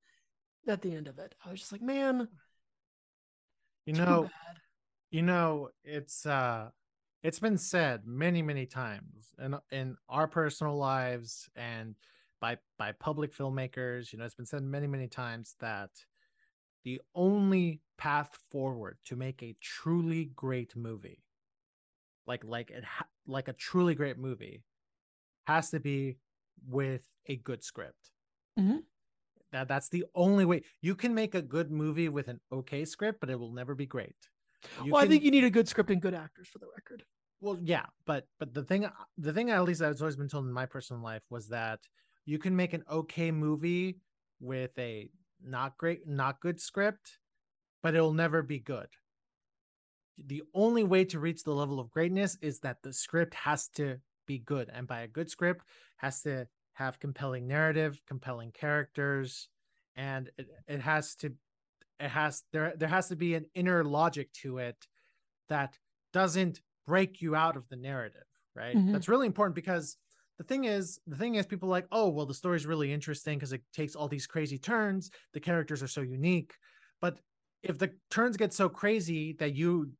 [0.67, 1.35] at the end of it.
[1.45, 2.27] I was just like, man,
[3.85, 4.57] You know, bad.
[5.11, 6.69] you know, it's uh
[7.23, 11.95] it's been said many, many times in in our personal lives and
[12.39, 15.91] by by public filmmakers, you know, it's been said many, many times that
[16.83, 21.23] the only path forward to make a truly great movie
[22.25, 24.63] like like it ha- like a truly great movie
[25.47, 26.19] has to be
[26.67, 28.11] with a good script
[28.57, 28.87] Mhm.
[29.51, 33.19] that that's the only way you can make a good movie with an okay script
[33.19, 34.29] but it will never be great
[34.79, 37.05] You well, I think you need a good script and good actors for the record.
[37.39, 40.51] well yeah but but the thing the thing at least i've always been told in
[40.53, 41.79] my personal life was that
[42.27, 44.01] you can make an okay movie
[44.41, 45.09] with a
[45.41, 47.19] not great not good script
[47.83, 48.89] but it'll never be good.
[50.17, 54.01] The only way to reach the level of greatness is that the script has to
[54.25, 54.69] be good.
[54.69, 55.65] And by a good script
[55.97, 59.49] has to have compelling narrative compelling characters
[59.95, 61.35] and it, it has to
[61.99, 64.87] it has there there has to be an inner logic to it
[65.49, 65.79] that
[66.13, 68.75] doesn't break you out of the narrative right?
[68.75, 68.91] Mhm.
[68.91, 69.97] that's really important because
[70.37, 73.37] the thing is the thing is people are like oh well the story's really interesting
[73.37, 76.53] because it takes all these crazy turns the characters are so unique
[77.01, 77.19] but
[77.63, 79.91] if the turns get so crazy that you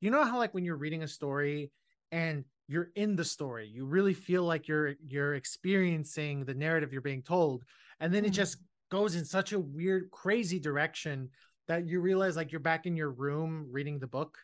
[0.00, 1.70] you know how like when you're reading a story
[2.12, 7.00] and you're in the story you really feel like you're you're experiencing the narrative you're
[7.02, 7.64] being told
[8.00, 8.34] and then it Mhm.
[8.34, 8.58] just
[8.90, 11.30] goes in such a weird crazy direction
[11.68, 14.38] that you realize like you're back in your room reading the book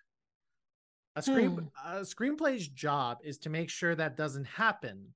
[1.17, 1.67] a screen Hmm.
[1.99, 5.15] a screenplay's job is to make sure that doesn't happen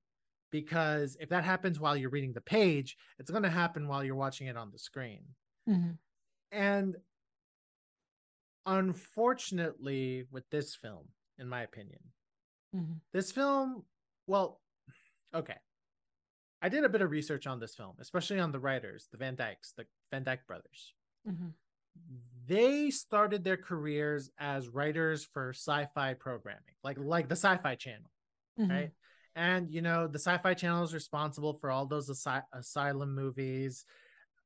[0.51, 4.15] because if that happens while you're reading the page it's going to happen while you're
[4.15, 5.23] watching it on the screen
[5.67, 5.97] Mhm.
[6.51, 6.95] and
[8.65, 11.07] unfortunately with this film
[11.37, 11.99] in my opinion
[12.75, 13.01] Mhm.
[13.13, 13.85] this film
[14.27, 14.61] well
[15.33, 15.57] okay
[16.59, 19.35] I did a bit of research on this film, especially on the writers, the Van
[19.35, 20.95] Dykes, the Van Dyke brothers.
[21.23, 21.53] Mhm.
[22.47, 28.09] They started their careers as writers for sci-fi programming, like like the Sci-Fi Channel,
[28.57, 28.69] Mhm.
[28.71, 28.91] right?
[29.37, 33.85] And you know, the Sci-Fi Channel is responsible for all those asy- asylum movies.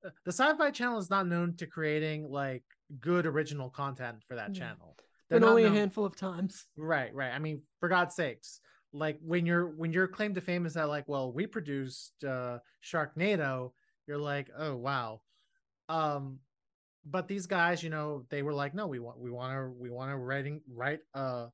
[0.06, 2.64] Uh, The Sci-Fi Channel is not known to creating like
[3.00, 4.60] good original content for that Yeah.
[4.60, 4.98] channel.
[5.30, 6.68] But only a handful of times.
[6.76, 7.32] Right, right.
[7.32, 8.60] I mean, for God's sakes,
[8.92, 12.60] like when you're when your claim to fame is that like, well, we produced uh
[12.84, 13.72] Sharknado,
[14.08, 15.22] you're like, oh wow.
[15.88, 16.40] Um,
[17.06, 19.90] but these guys, you know, they were like, no, we want we want to we
[19.90, 21.48] want to writing write uh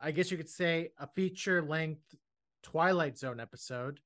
[0.00, 2.02] I guess you could say a feature length
[2.62, 4.00] Twilight Zone episode.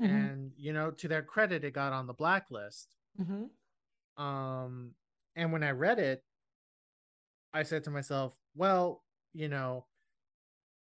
[0.00, 0.08] Mhm.
[0.08, 2.96] And you know, to their credit, it got on the blacklist.
[3.18, 3.50] Mhm.
[4.16, 4.96] Um,
[5.36, 6.24] and when I read it,
[7.52, 9.86] I said to myself, well, you know,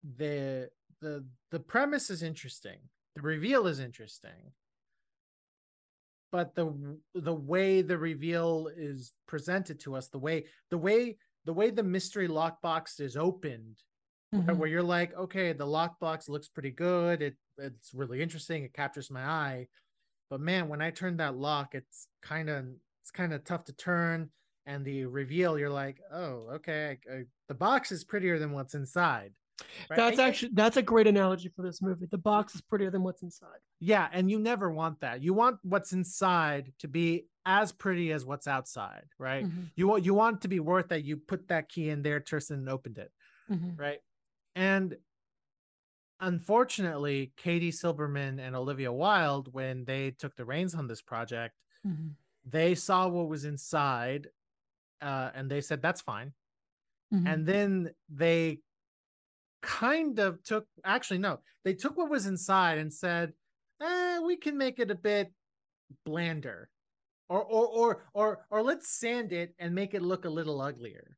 [0.03, 2.89] the the the premise is interesting.
[3.15, 4.53] The reveal is interesting.
[6.31, 11.53] But the the way the reveal is presented to us, the way the way the
[11.53, 13.83] way the mystery lockbox is opened,
[14.31, 14.57] where- Mhm.
[14.57, 17.21] where you're like, okay, the lockbox looks pretty good.
[17.21, 18.63] It it's really interesting.
[18.63, 19.67] It captures my eye.
[20.29, 22.65] But man, when I turn that lock, it's kind of
[23.01, 24.31] it's kind of tough to turn.
[24.67, 28.73] And the reveal, you're like, oh, okay, I, I- the box is prettier than what's
[28.75, 29.33] inside.
[29.89, 29.97] right?
[29.97, 32.05] That's actually that's a great analogy for this movie.
[32.07, 33.59] The box is prettier than what's inside.
[33.79, 35.21] yeah, and you never want that.
[35.21, 39.45] You want what's inside to be as pretty as what's outside, right?
[39.45, 39.71] Mhm.
[39.75, 42.19] You want you want it to be worth that you put that key in there,
[42.19, 43.11] Tristan, and opened it.
[43.49, 43.77] Mhm.
[43.77, 43.99] right?
[44.55, 44.97] And
[46.19, 52.15] unfortunately, Katie Silberman and Olivia Wilde, when they took the reins on this project, Mhm.
[52.45, 54.31] they saw what was inside,
[55.01, 56.33] uh, and they said that's fine.
[57.13, 57.27] Mhm.
[57.27, 58.61] And then they
[59.61, 63.33] kind of took, actually, no, they took what was inside and said,
[63.81, 65.33] eh, we can make it a bit
[66.05, 66.69] blander.
[67.29, 71.17] Or, or, or, or, or let's sand it and make it look a little uglier.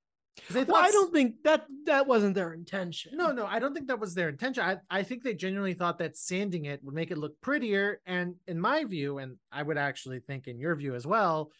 [0.54, 3.12] Well, I don't think that that wasn't their intention.
[3.16, 4.64] no, no, I don't think that was their intention.
[4.64, 8.02] I, I think they genuinely thought that sanding it would make it look prettier.
[8.06, 11.52] And in my view, and I would actually think in your view as well,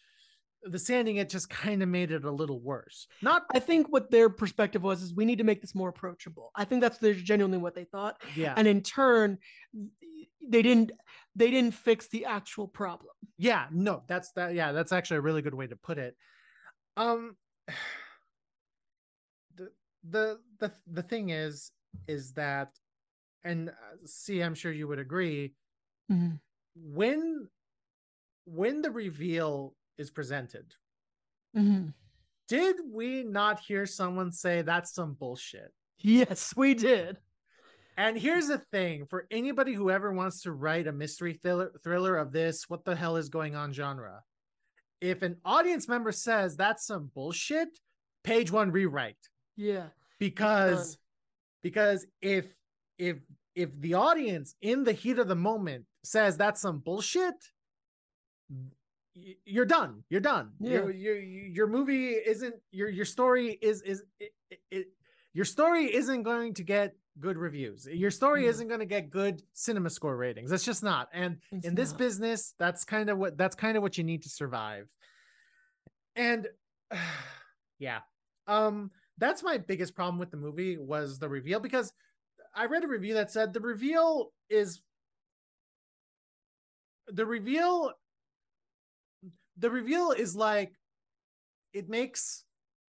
[0.64, 3.06] the sanding it just kind of made it a little worse.
[3.22, 6.50] Not, I think what their perspective was is we need to make this more approachable.
[6.54, 8.20] I think that's their genuinely what they thought.
[8.34, 9.38] yeah, And in turn,
[10.46, 10.92] they didn't
[11.36, 13.12] they didn't fix the actual problem.
[13.38, 14.54] yeah, no, that's that.
[14.54, 16.16] Yeah, that's actually a really good way to put it.
[16.96, 17.36] Um,
[20.08, 21.72] the the the thing is,
[22.06, 22.70] is that,
[23.42, 23.72] and uh,
[24.04, 25.54] C, I'm sure you would agree.
[26.10, 26.38] Mhm.
[26.76, 27.48] when
[28.46, 30.74] when the reveal is presented
[31.56, 31.94] Mhm.
[32.48, 37.18] did we not hear someone say that's some bullshit Yes, we did.
[37.96, 42.16] and here's the thing for anybody who ever wants to write a mystery thriller thriller
[42.18, 44.22] of this what the hell is going on genre
[45.00, 47.68] if an audience member says that's some bullshit
[48.24, 49.86] page one rewrite Yeah.
[50.18, 50.98] because
[51.62, 52.46] because if
[52.98, 53.16] if
[53.54, 57.34] if the audience in the heat of the moment says that's some bullshit
[59.44, 60.50] you're done you're done.
[60.60, 64.32] Your, your your movie isn't your your story is is it,
[64.70, 64.86] it,
[65.32, 67.86] your story isn't going to get good reviews.
[67.86, 70.50] Your story isn't going to get good cinema score ratings.
[70.50, 71.08] That's just not.
[71.12, 71.98] And It's in this not.
[71.98, 74.88] business that's kind of what that's kind of what you need to survive.
[76.16, 76.48] And
[77.78, 78.00] yeah.
[78.48, 81.92] Um that's my biggest problem with the movie was the reveal because
[82.54, 84.80] i read a review that said the reveal is
[87.08, 87.92] the reveal
[89.58, 90.72] the reveal is like
[91.72, 92.44] it makes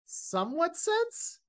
[0.06, 1.40] somewhat sense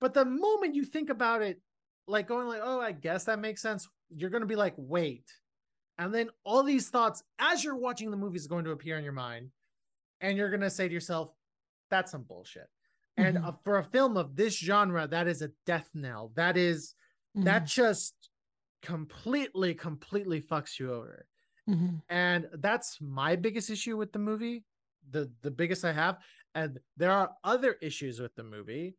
[0.00, 1.60] but the moment you think about it
[2.06, 5.24] like going like oh i guess that makes sense you're going to be like wait.
[5.98, 9.04] And then all these thoughts as you're watching the movie is going to appear in
[9.04, 9.50] your mind
[10.20, 11.30] and you're going to say to yourself
[11.90, 12.68] that's some bullshit
[13.16, 13.44] and Mhm.
[13.44, 16.94] uh, for a film of this genre that is a death knell that is
[17.42, 18.30] that just
[18.82, 21.26] completely completely fucks you over
[21.68, 22.02] Mhm.
[22.08, 24.64] and that's my biggest issue with the movie
[25.10, 26.18] the the biggest i have
[26.54, 28.96] and there are other issues with the movie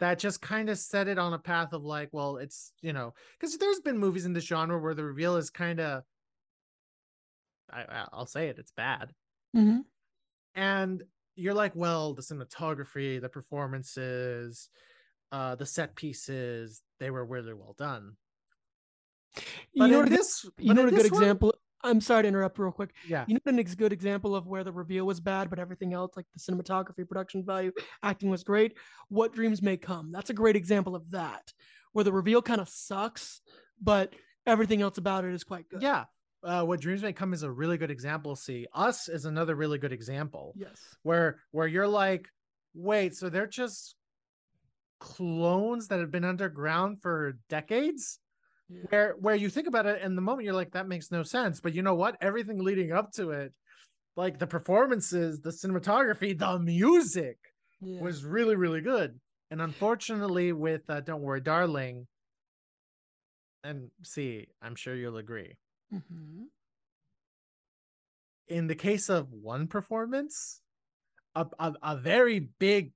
[0.00, 3.14] that just kind of set it on a path of like well it's you know
[3.38, 6.04] because there's been movies in this genre where the reveal is kind of
[7.70, 9.14] I, i'll say it it's bad
[9.54, 9.86] Mhm.
[10.54, 11.04] and
[11.36, 14.68] you're like well the cinematography the performances
[15.32, 18.16] uh the set pieces they were really well done.
[19.72, 22.58] You know what this you know what a good one- example i'm sorry to interrupt
[22.58, 22.94] real quick.
[23.06, 23.24] Yeah.
[23.28, 26.16] You know what an good example of where the reveal was bad but everything else
[26.16, 27.72] like the cinematography production value
[28.02, 28.76] acting was great?
[29.08, 30.10] What dreams may come.
[30.10, 31.52] That's a great example of that
[31.92, 33.42] where the reveal kind of sucks
[33.80, 34.14] but
[34.46, 35.82] everything else about it is quite good.
[35.82, 36.04] Yeah.
[36.42, 38.36] Uh, what dreams may come is a really good example.
[38.36, 40.96] See, Us is another really good example Yes.
[41.02, 42.28] where where you're like,
[42.74, 43.96] wait, so they're just
[45.00, 48.20] clones that have been underground for decades?
[48.68, 48.82] Yeah.
[48.90, 51.60] Where where you think about it, in the moment you're like, that makes no sense.
[51.60, 52.16] But you know what?
[52.20, 53.52] Everything leading up to it,
[54.16, 57.38] like the performances, the cinematography, the music
[57.80, 58.00] Yeah.
[58.00, 59.20] was really really good.
[59.50, 62.08] And unfortunately, with uh, "Don't Worry, Darling,"
[63.64, 65.54] and C, I'm sure you'll agree.
[65.92, 66.46] Mhm.
[68.48, 70.60] in the case of one performance,
[71.34, 72.92] a, a, a very big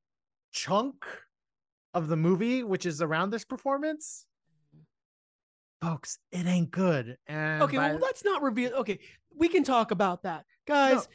[0.53, 1.05] chunk
[1.95, 4.27] of the movie, which is around this performance,
[5.83, 7.17] folks, it ain't good.
[7.27, 8.73] And Okay, by- well, let's not reveal.
[8.75, 9.01] Okay,
[9.37, 11.09] we can talk about that, guys.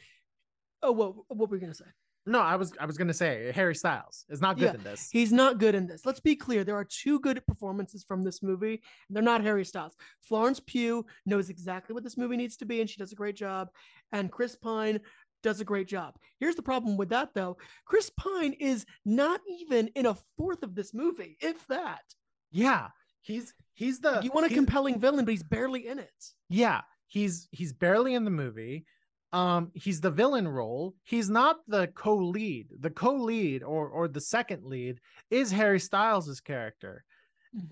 [0.82, 1.84] Oh, what what were we gonna say?
[2.26, 5.08] No, I was I was gonna say Harry Styles is not good Yeah, in this.
[5.10, 6.04] He's not good in this.
[6.04, 6.64] Let's be clear.
[6.64, 9.94] There are two good performances from this movie, and they're not Harry Styles.
[10.20, 13.36] Florence Pugh knows exactly what this movie needs to be, and she does a great
[13.36, 13.68] job.
[14.12, 15.00] And Chris Pine
[15.42, 16.14] does a great job.
[16.40, 17.56] Here's the problem with that, though.
[17.84, 22.02] Chris Pine is not even in a fourth of this movie, if that.
[22.50, 22.88] yeah,
[23.22, 26.24] he's he's the You want a compelling villain, but he's barely in it.
[26.48, 28.84] yeah he's he's barely in the movie
[29.32, 30.94] um he's the villain role.
[31.02, 32.68] He's not the co-lead.
[32.80, 35.00] The co-lead or or the second lead
[35.30, 37.04] is harry styles's character.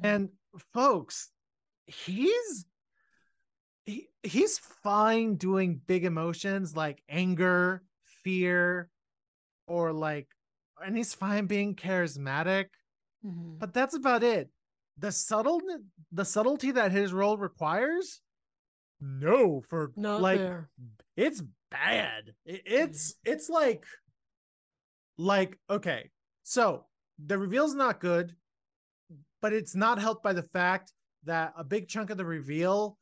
[0.03, 0.31] And
[0.73, 1.31] folks
[1.87, 2.67] he's
[3.85, 7.83] he, he's fine doing big emotions like anger
[8.23, 8.89] fear
[9.67, 10.29] or like
[10.83, 12.67] and he's fine being charismatic
[13.25, 13.59] Mhm.
[13.59, 14.51] but that's about it.
[14.99, 15.61] The subtle
[16.13, 18.21] the subtlety that his role requires
[19.05, 20.69] no for Not like there.
[21.17, 23.33] it's bad it's mm.
[23.33, 23.85] it's like
[25.19, 26.11] like okay
[26.43, 26.87] so
[27.25, 28.35] the reveal's not good
[29.43, 30.93] but it's not helped by the fact
[31.25, 32.97] that a big chunk of the reveal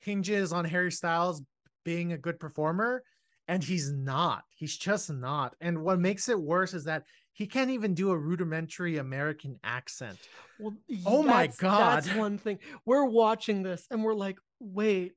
[0.00, 1.42] hinges on harry styles
[1.84, 3.02] being a good performer
[3.48, 7.70] and he's not he's just not and what makes it worse is that he can't
[7.70, 10.18] even do a rudimentary american accent
[10.58, 12.02] Well, Oh my God.
[12.02, 12.58] That's one thing.
[12.86, 15.12] We're watching this and we're like, wait,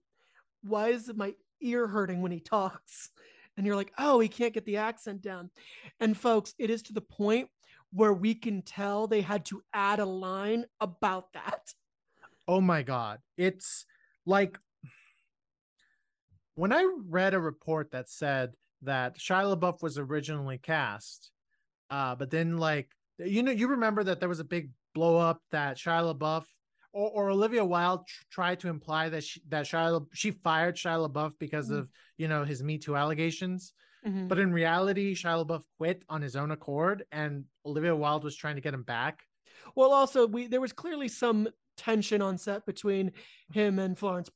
[0.63, 3.09] why is my ear hurting when he talks?
[3.57, 5.49] And you're like, oh, he can't get the accent down.
[5.99, 7.49] And folks, it is to the point
[7.91, 11.73] where we can tell they had to add a line about that.
[12.47, 13.19] Oh my god.
[13.37, 13.85] It's
[14.25, 14.57] like
[16.55, 18.53] when I read a report that said
[18.83, 21.31] that Shia LaBeouf was originally cast,
[21.89, 25.41] uh, but then like you know, you remember that there was a big blow up
[25.51, 26.45] that Shia LaBeouf
[26.93, 31.07] or, or Olivia Wilde tr- tried to imply that she, that Shia she fired Shia
[31.09, 31.79] LaBeouf because Mm.
[31.79, 33.73] of you know his Me Too allegations.
[34.05, 34.27] Mhm.
[34.29, 38.55] But in reality, Shia LaBeouf quit on his own accord, and Olivia Wilde was trying
[38.55, 39.21] to get him back.
[39.75, 43.11] Well, also, we there was clearly some tension on set between
[43.53, 44.29] him and Florence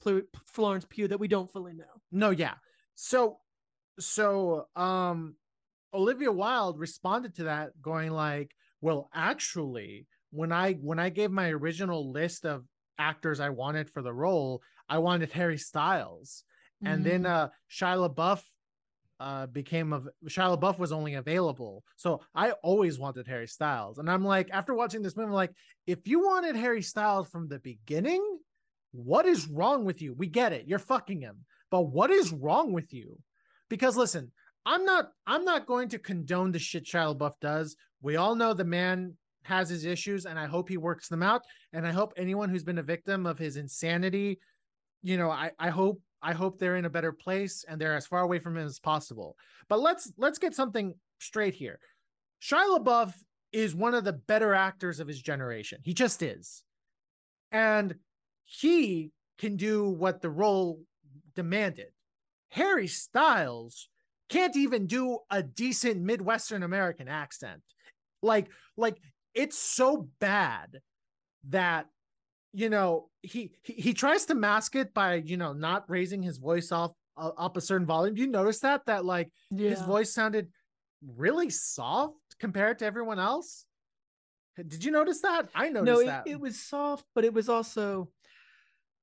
[0.46, 2.02] Florence Pugh that we don't fully know.
[2.12, 2.56] No, yeah.
[2.96, 3.40] So
[4.00, 5.36] so um
[5.94, 8.52] Olivia Wilde responded to that going like,
[8.82, 12.66] "Well, actually, when I when I gave my original list of
[12.98, 16.44] actors I wanted for the role, I wanted Harry Styles."
[16.86, 17.30] And then Mm.
[17.30, 18.42] uh Shia LaBeouf
[19.20, 21.84] uh became of Shia LaBeouf was only available.
[21.96, 24.00] So I always wanted Harry Styles.
[24.00, 25.54] And I'm like after watching this movie I'm like
[25.88, 28.24] if you wanted Harry Styles from the beginning,
[28.92, 30.14] what is wrong with you?
[30.14, 30.68] We get it.
[30.68, 31.46] You're fucking him.
[31.72, 33.18] But what is wrong with you?
[33.70, 34.32] Because listen,
[34.66, 37.76] I'm not I'm not going to condone the shit Shia LaBeouf does.
[38.02, 39.16] We all know the man
[39.46, 41.44] has his issues and I hope he works them out.
[41.72, 44.40] And I hope anyone who's been a victim of his insanity,
[45.02, 48.08] you know, I, I hope I hope they're in a better place and they're as
[48.08, 49.36] far away from him as possible.
[49.68, 51.80] But let's let's get something straight here.
[52.42, 53.14] Shia LaBeouf
[53.52, 55.80] is one of the better actors of his generation.
[55.84, 56.64] He just is.
[57.52, 57.96] And
[58.46, 60.82] he can do what the role
[61.36, 61.88] demanded.
[62.50, 63.90] Harry Styles
[64.30, 67.62] can't even do a decent Midwestern American accent.
[68.22, 68.98] Like, like
[69.34, 70.80] it's so bad
[71.50, 71.88] that
[72.54, 76.38] you know he, he he tries to mask it by you know not raising his
[76.38, 78.18] voice off uh, up a certain volume.
[78.18, 79.32] You notice that that like
[79.70, 80.50] his voice sounded
[81.16, 83.66] really soft compared to everyone else?
[84.56, 85.50] Did you notice that?
[85.56, 86.28] I noticed No, it, that.
[86.28, 88.10] it was soft, but it was also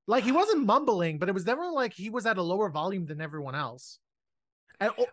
[0.07, 3.05] like he wasn't mumbling, but it was definitely like he was at a lower volume
[3.05, 3.99] than everyone else.
[4.79, 5.05] Oh,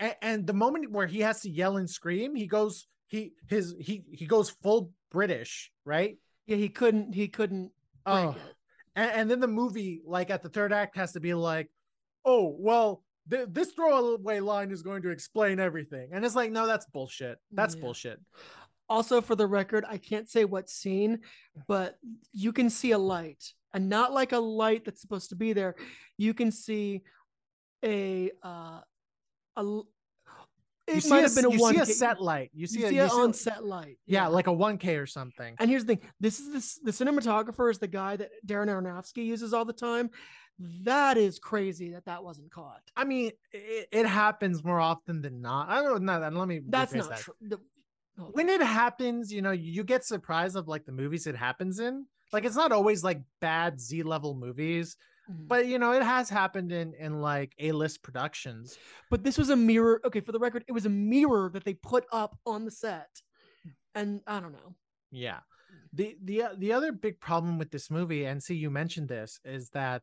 [0.00, 3.74] and and the moment where he has to yell and scream, he goes he his
[3.78, 6.18] he he goes full British, right?
[6.46, 7.70] yeah, he couldn't he couldn't
[8.06, 8.36] Oh,
[8.96, 11.70] and, and then the movie, like at the third act, has to be like,
[12.24, 16.66] oh well, th- this throwaway line is going to explain everything, and it's like, no,
[16.66, 17.38] that's bullshit.
[17.52, 17.80] That's Yeah.
[17.80, 18.20] bullshit.
[18.88, 21.20] Also, for the record, I can't say what scene,
[21.66, 21.96] but
[22.32, 23.42] you can see a light
[23.72, 25.74] and not like a light that's supposed to be there.
[26.18, 27.02] You can see
[27.82, 28.80] a uh
[29.56, 29.80] a
[30.86, 32.50] it might a have been a you one see a set light.
[32.52, 33.98] You see you see a- on set light.
[34.06, 35.56] Yeah, like a 1K or something.
[35.58, 39.24] And here's the thing: this is this the cinematographer is the guy that Darren Aronofsky
[39.24, 40.10] uses all the time.
[40.58, 42.82] That is crazy that that wasn't caught.
[42.96, 45.68] I mean, it, it happens more often than not.
[45.68, 46.18] I don't know.
[46.18, 46.60] Let me.
[46.68, 47.18] That's not that.
[47.18, 47.34] true.
[47.40, 47.60] The-
[48.20, 48.30] oh.
[48.32, 52.06] When it happens, you know, you get surprised of like the movies it happens in.
[52.32, 54.96] Like it's not always like bad Z level movies,
[55.30, 55.48] Mhm.
[55.48, 58.78] but you know, it has happened in in like A list productions.
[59.10, 60.00] But this was a mirror.
[60.04, 63.22] Okay, for the record, it was a mirror that they put up on the set,
[63.62, 63.70] hmm.
[63.94, 64.74] and I don't know.
[65.10, 65.38] Yeah.
[65.38, 65.88] Mm.
[65.92, 69.40] The the uh, the other big problem with this movie, and C, you mentioned this,
[69.44, 70.02] is that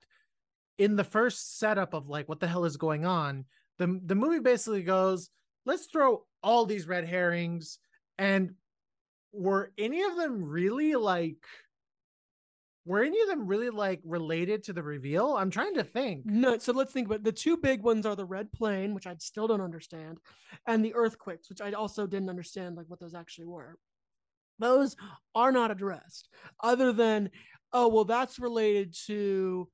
[0.78, 3.46] in the first setup of like what the hell is going on,
[3.78, 5.30] the the movie basically goes,
[5.66, 7.78] let's throw all these red herrings,
[8.18, 8.56] and
[9.34, 11.46] were any of them really like
[12.86, 15.36] were any of them really like related to the reveal?
[15.36, 16.26] I'm trying to think.
[16.26, 19.16] No, so let's think about the two big ones are the red plane, which I
[19.20, 20.18] still don't understand,
[20.68, 23.78] and the earthquakes, which I also didn't understand like what those actually were.
[24.60, 24.96] Those
[25.36, 26.30] are not addressed,
[26.62, 27.30] other than
[27.74, 29.70] oh well, that's related to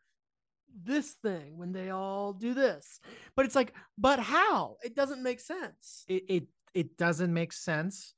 [0.83, 2.99] this thing when they all do this.
[3.35, 4.77] But it's like, but how?
[4.83, 6.03] It doesn't make sense.
[6.07, 6.43] it it,
[6.73, 8.13] it doesn't make sense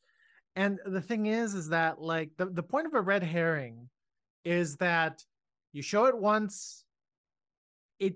[0.55, 3.87] and the thing is is that like the, the point of a red herring
[4.43, 5.23] is that
[5.73, 6.83] you show it once
[7.99, 8.15] it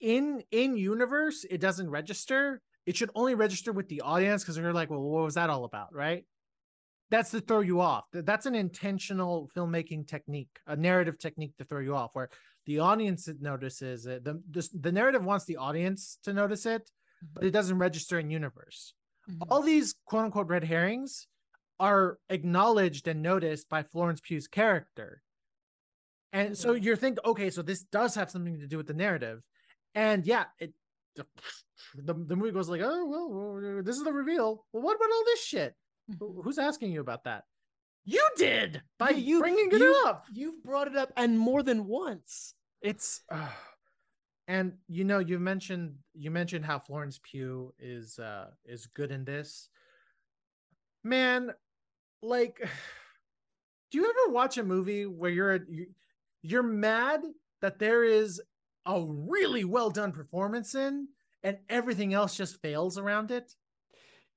[0.00, 2.60] in in universe it doesn't register.
[2.86, 5.64] It should only register with the audience because they're like well what was that all
[5.64, 5.94] about?
[5.94, 6.24] Right?
[7.10, 8.04] That's to throw you off.
[8.12, 12.30] That's an intentional filmmaking technique a narrative technique to throw you off where
[12.66, 14.24] the audience notices it.
[14.24, 16.90] The, the, the narrative wants the audience to notice it
[17.34, 18.94] but it doesn't register in universe.
[19.30, 19.42] Mm-hmm.
[19.50, 21.26] All these quote unquote red herrings
[21.80, 25.22] are acknowledged and noticed by Florence Pugh's character.
[26.32, 29.42] And so you're thinking, okay, so this does have something to do with the narrative.
[29.94, 30.72] And yeah, it
[31.16, 34.64] the, the movie goes like, oh, well, this is the reveal.
[34.72, 35.74] Well, what about all this shit?
[36.18, 37.44] Who's asking you about that?
[38.04, 40.24] You did by you bringing it you- up.
[40.32, 42.54] You've brought it up and more than once.
[42.80, 43.48] It's uh,
[44.46, 49.24] and you know you mentioned you mentioned how Florence Pugh is uh is good in
[49.24, 49.68] this.
[51.04, 51.50] Man,
[52.22, 52.60] like
[53.90, 55.88] do you ever watch a movie where you're you-
[56.42, 57.20] you're mad
[57.60, 58.40] that there is
[58.86, 61.08] a really well done performance in
[61.42, 63.52] and everything else just fails around it?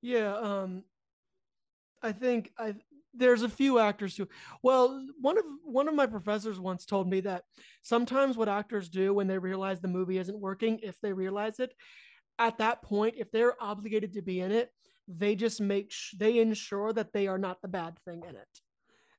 [0.02, 0.84] Yeah, um
[2.02, 2.76] I think I
[3.14, 4.28] there's a few actors who
[4.64, 7.44] well, one of one of my professors once told me that
[7.82, 11.74] sometimes what actors do when they realize the movie isn't working, if they realize it,
[12.40, 14.72] at that point, if they're obligated to be in it,
[15.08, 18.48] they just make sh- they ensure that they are not the bad thing in it.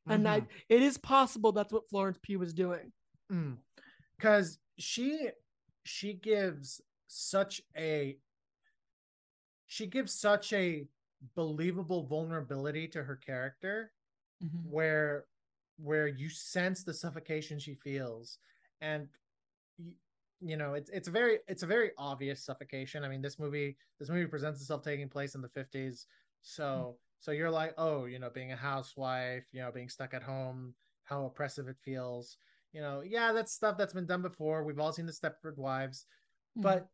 [0.09, 0.49] And I, mm-hmm.
[0.69, 2.93] it is possible that's what Florence Pugh was doing.
[3.31, 3.57] Mm.
[4.19, 5.29] because she
[5.85, 8.19] she gives such a
[9.67, 10.87] she gives such a
[11.35, 13.93] believable vulnerability to her character
[14.45, 14.71] mm-hmm.
[14.71, 15.25] where
[15.77, 18.39] where you sense the suffocation she feels.
[18.81, 19.09] And
[19.79, 19.95] y-
[20.41, 23.05] you know it's it's a very it's a very obvious suffocation.
[23.05, 26.07] I mean this movie this movie presents itself taking place in the 50s
[26.43, 26.95] so mm.
[27.23, 30.75] So you're like oh you know being a housewife you know being stuck at home
[31.05, 32.37] how oppressive it feels.
[32.75, 34.65] You know yeah that's stuff that's been done before.
[34.65, 36.05] We've all seen the stepford wives
[36.57, 36.89] but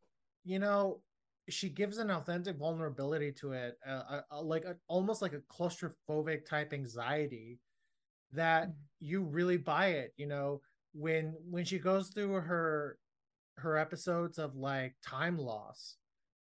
[0.45, 1.01] you know
[1.49, 5.41] she gives an authentic vulnerability to it uh, uh, uh, like a, almost like a
[5.53, 7.59] claustrophobic type anxiety
[8.33, 10.61] that you really buy it you know
[10.93, 12.99] when when she goes through her
[13.57, 15.97] her episodes of like time loss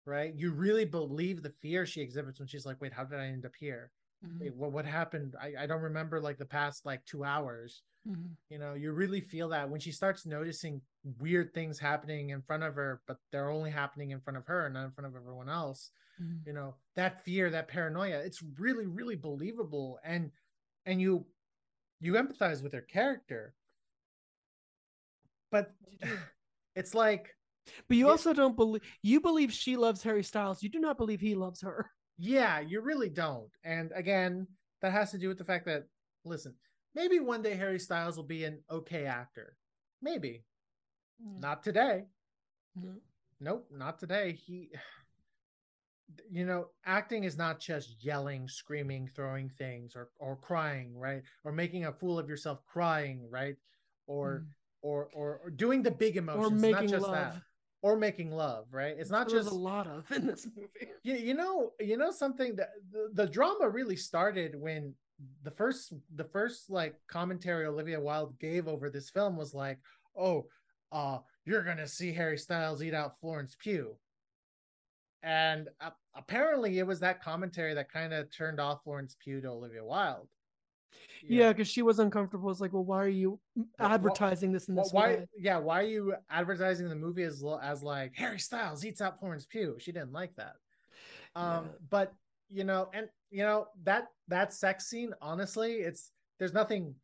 [0.06, 0.34] right?
[0.34, 3.44] You really believe the fear she exhibits when she's like wait how did i end
[3.44, 3.90] up here?
[4.24, 4.40] Mm-hmm.
[4.40, 5.34] Wait, what, what happened?
[5.40, 7.82] I, I don't remember like the past like two hours.
[8.08, 8.32] Mm-hmm.
[8.50, 10.80] You know you really feel that when she starts noticing
[11.18, 14.66] weird things happening in front of her but they're only happening in front of her
[14.66, 15.90] and not in front of everyone else
[16.20, 16.38] mm-hmm.
[16.46, 19.98] you know that fear that paranoia it's really really believable.
[20.04, 20.30] And
[20.86, 21.26] and you
[22.00, 23.54] you empathize with her character.
[25.50, 25.72] But
[26.74, 27.35] it's like
[27.88, 30.62] But you also don't believe you believe she loves Harry Styles.
[30.62, 31.90] You do not believe he loves her.
[32.18, 33.50] yeah you really don't.
[33.64, 34.46] And again
[34.82, 35.84] that has to do with the fact that
[36.24, 36.54] listen
[36.94, 39.56] maybe one day harry styles will be an okay actor.
[40.02, 40.44] Maybe.
[41.24, 41.40] Mm.
[41.40, 42.04] Not today.
[42.74, 42.94] No.
[43.40, 44.32] nope not today.
[44.32, 44.70] He
[46.30, 51.22] you know acting is not just yelling screaming throwing things or or crying right?
[51.44, 53.56] Or making a fool of yourself crying right?
[54.06, 54.44] Or
[54.82, 57.14] or, or or doing the big emotions not making just love.
[57.14, 57.36] that
[57.82, 60.92] or making love right it's not just a lot of in this movie.
[61.02, 64.94] you, you know you know something that the, the drama really started when
[65.42, 69.78] the first the first like commentary Olivia Wilde gave over this film was like,
[70.16, 70.46] "Oh,
[70.92, 73.96] uh, you're gonna see Harry Styles eat out Florence Pugh,"
[75.22, 79.48] and uh, apparently it was that commentary that kind of turned off Florence Pugh to
[79.48, 80.28] Olivia Wilde.
[81.28, 82.50] Yeah, because she was uncomfortable.
[82.50, 83.40] It's like, well, why are you
[83.78, 85.08] advertising this in this why?
[85.08, 85.28] way?
[85.36, 89.46] Yeah, why are you advertising the movie as as like Harry Styles eats out Florence
[89.46, 89.76] Pugh?
[89.78, 90.56] She didn't like that.
[91.34, 91.70] Um, Yeah.
[91.90, 92.14] but
[92.48, 96.94] you know, and you know that that sex scene, honestly, it's there's nothing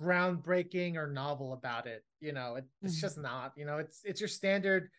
[0.00, 2.04] groundbreaking or novel about it.
[2.20, 3.00] You know, it, it's Mhm.
[3.00, 3.52] just not.
[3.56, 4.90] You know, it's it's your standard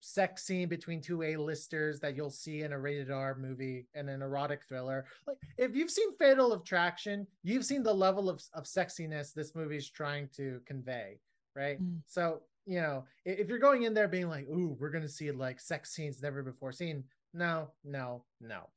[0.00, 4.22] sex scene between two A-listers that you'll see in a rated R movie and an
[4.22, 5.04] erotic thriller.
[5.26, 9.88] Like if you've seen Fatal Attraction, you've seen the level of, of sexiness this movie's
[9.90, 11.18] trying to convey,
[11.54, 11.80] right?
[11.82, 11.98] Mm.
[12.06, 15.30] So, you know, i- if you're going in there being like, ooh, we're gonna see
[15.32, 18.68] like sex scenes never before seen, no, no, no.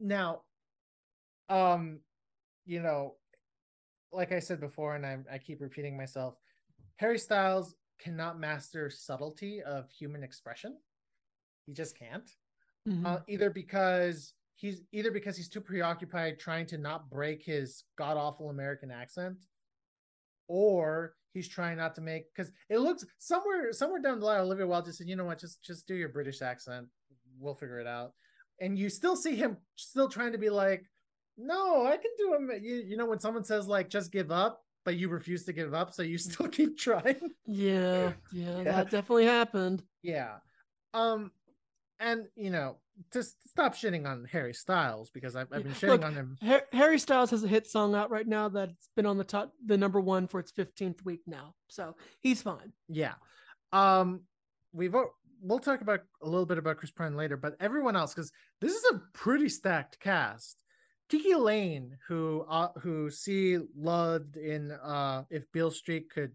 [0.00, 0.42] Now,
[1.48, 2.00] um,
[2.66, 3.16] you know,
[4.12, 6.34] like I said before, and I, I keep repeating myself,
[6.96, 7.74] Harry Styles
[8.04, 10.76] cannot master subtlety of human expression.
[11.66, 12.30] He just can't.
[12.86, 13.06] Mhm.
[13.06, 18.16] Uh, either because he's either because he's too preoccupied trying to not break his god
[18.18, 19.38] awful American accent,
[20.48, 24.40] or he's trying not to make because it looks somewhere somewhere down the line.
[24.40, 25.38] Olivia Wilde just said, "You know what?
[25.38, 26.88] Just just do your British accent.
[27.38, 28.14] We'll figure it out."
[28.60, 30.90] And you still see him still trying to be like,
[31.38, 34.63] "No, I can do him." You you know when someone says like, "Just give up,"
[34.84, 37.30] but you refuse to give up, so you still keep trying.
[37.46, 38.62] yeah, yeah, Yeah.
[38.64, 39.82] that definitely happened.
[40.02, 40.36] Yeah.
[40.92, 41.30] Um,
[42.00, 42.76] and you know,
[43.12, 46.36] just stop shitting on Harry Styles because I've, I've been shitting Look, on him.
[46.42, 49.52] Har- Harry Styles has a hit song out right now that's been on the top,
[49.64, 51.54] the number one for its 15th week now.
[51.68, 52.72] So he's fine.
[52.88, 53.14] Yeah.
[53.72, 54.20] Um,
[54.72, 54.94] we've
[55.42, 58.30] we'll talk about a little bit about Chris Pine later, but everyone else because
[58.60, 60.56] this is a pretty stacked cast.
[61.08, 66.32] Kiki Layne, who uh, who C loved in uh, if Beale Street could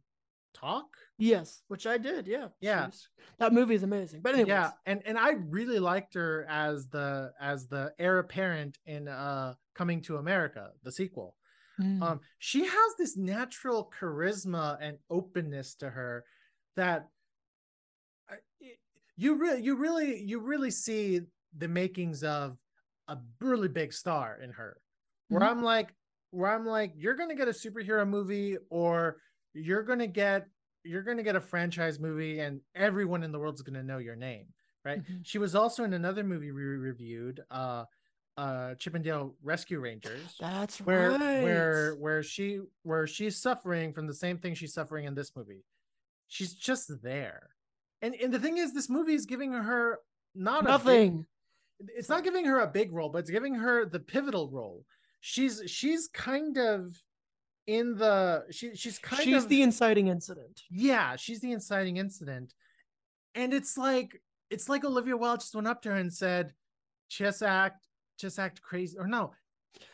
[0.53, 0.85] talk.
[1.17, 2.27] Yes, which I did.
[2.27, 2.47] Yeah.
[2.61, 2.85] Yeah.
[2.85, 3.07] She's-
[3.39, 4.21] That movie is amazing.
[4.21, 8.77] But anyways, Yeah, and and I really liked her as the as the heir apparent
[8.85, 11.35] in uh Coming to America, the sequel.
[11.79, 12.01] Mm.
[12.03, 16.25] Um, she has this natural charisma and openness to her
[16.75, 17.07] that
[19.15, 21.21] you really you really you really see
[21.57, 22.57] the makings of
[23.09, 24.77] a really big star in her.
[25.27, 25.49] Where Mhm.
[25.51, 25.93] I'm like,
[26.31, 29.21] where I'm like, you're gonna get a superhero movie, or
[29.53, 30.47] you're gonna get
[30.85, 34.47] you're gonna get a franchise movie, and everyone in the world's gonna know your name,
[34.85, 35.03] right?
[35.03, 35.25] Mhm.
[35.25, 37.83] She was also in another movie we reviewed, uh,
[38.37, 41.43] uh, Chip 'n Dale Rescue Rangers that's where right.
[41.43, 45.65] where where she where she's suffering from the same thing she's suffering in this movie
[46.27, 47.49] she's just there
[48.01, 49.99] and and the thing is this movie is giving her
[50.35, 51.27] not big- nothing.
[51.87, 54.85] It's not giving her a big role but it's giving her the pivotal role.
[55.21, 56.95] She's she's kind of
[57.67, 60.61] in the she, she's kind of She's of the inciting incident.
[60.69, 62.53] yeah she's the inciting incident.
[63.35, 66.53] And it's like it's like olivia wilde just went up to her and said
[67.09, 67.85] just act
[68.17, 69.31] just act crazy or no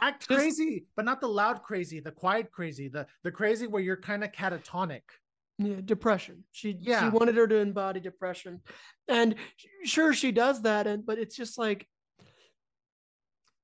[0.02, 3.82] act Just- crazy but not the loud crazy the quiet crazy the the crazy where
[3.82, 5.02] you're kind of catatonic
[5.58, 6.44] Yeah, depression.
[6.52, 7.10] She she Yeah.
[7.10, 8.62] wanted her to embody depression,
[9.08, 9.36] and
[9.84, 11.88] sure she does that, and but it's just like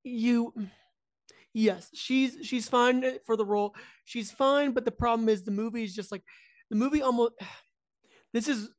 [0.04, 0.54] you.
[1.54, 3.76] Yes, she's she's fine uh, for the role.
[4.06, 6.24] She's fine, but the problem is the movie is just like
[6.70, 7.34] the movie almost.
[8.34, 8.70] This is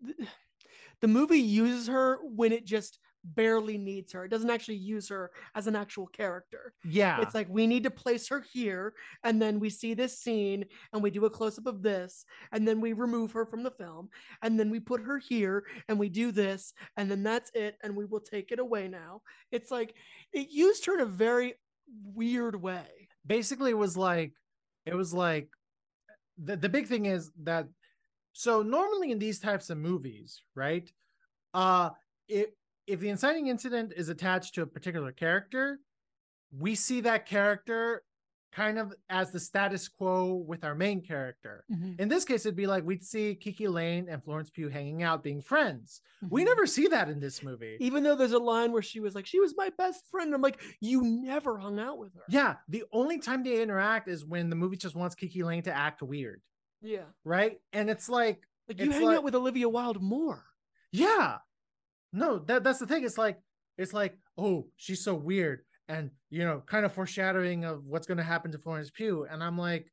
[1.03, 4.25] the movie uses her when it just barely needs her.
[4.25, 6.75] It doesn't actually use her as an actual character.
[6.85, 8.95] yeah It's like we need to place her here,
[9.25, 12.67] and then we see this scene, and we do a close up of this, and
[12.67, 14.09] then we remove her from the film,
[14.43, 17.95] and then we put her here, and we do this, and then that's it, and
[17.97, 19.23] we will take it away now.
[19.51, 19.95] It's like
[20.33, 21.55] it used her in a very
[22.15, 23.09] weird way.
[23.27, 24.33] basically it was like
[24.87, 25.49] it was like
[26.43, 27.67] the, the big thing is that
[28.33, 30.91] so normally in these types of movies right
[31.55, 31.91] uh
[32.29, 32.49] if
[32.87, 35.79] if the inciting incident is attached to a particular character
[36.59, 38.03] we see that character
[38.53, 41.65] kind of as the status quo with our main character
[41.99, 45.23] in this case it'd be like we'd see kiki layne and florence pugh hanging out
[45.23, 46.47] being friends we Mhm.
[46.47, 49.25] never see that in this movie Even though there's a line where she was like,
[49.27, 52.85] "She was my best friend," I'm like, "You never hung out with her." yeah the
[52.93, 56.43] only time they interact is when the movie just wants kiki layne to act weird
[56.83, 57.05] yeah.
[57.25, 60.45] right and it's like Like you hang like- out with Olivia Wilde more.
[60.93, 61.39] Yeah.
[62.13, 63.05] No, that that's the thing.
[63.05, 63.39] It's like
[63.79, 65.61] it's like, oh, she's so weird.
[65.89, 69.27] And you know, kind of foreshadowing of what's gonna happen to Florence Pugh.
[69.31, 69.91] And I'm like,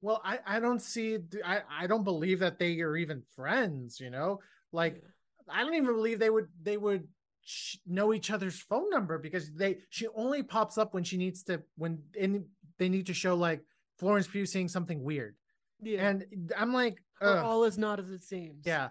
[0.00, 4.10] well, I, I don't see I, I don't believe that they are even friends, you
[4.10, 4.40] know?
[4.72, 5.02] Like
[5.48, 7.08] I don't even believe they would they would
[7.42, 11.42] sh- know each other's phone number because they she only pops up when she needs
[11.44, 12.46] to when in
[12.78, 13.62] they need to show like
[13.98, 15.34] Florence Pugh seeing something weird.
[15.80, 16.08] Yeah.
[16.08, 18.64] And I'm like, all is not as it seems.
[18.64, 18.88] Yeah.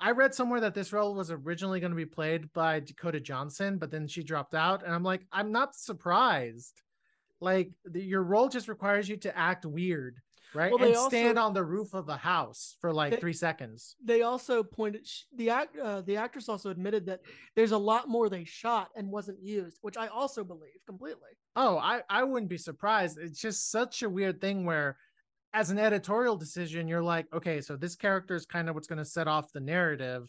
[0.00, 3.78] I read somewhere that this role was originally going to be played by Dakota Johnson,
[3.78, 4.84] but then she dropped out.
[4.84, 6.82] And I'm like, I'm not surprised.
[7.40, 10.16] Like, the, your role just requires you to act weird,
[10.54, 10.72] right?
[10.72, 13.96] Well, and also- stand on the roof of a house for like They- three seconds.
[14.02, 17.20] They also pointed the act uh, the actress also admitted that
[17.54, 21.30] there's a lot more they shot and wasn't used, which I also believe completely.
[21.56, 23.18] Oh, I, I wouldn't be surprised.
[23.18, 24.96] It's just such a weird thing where,
[25.56, 28.98] as an editorial decision, you're like, okay, so this character is kind of what's going
[28.98, 30.28] to set off the narrative,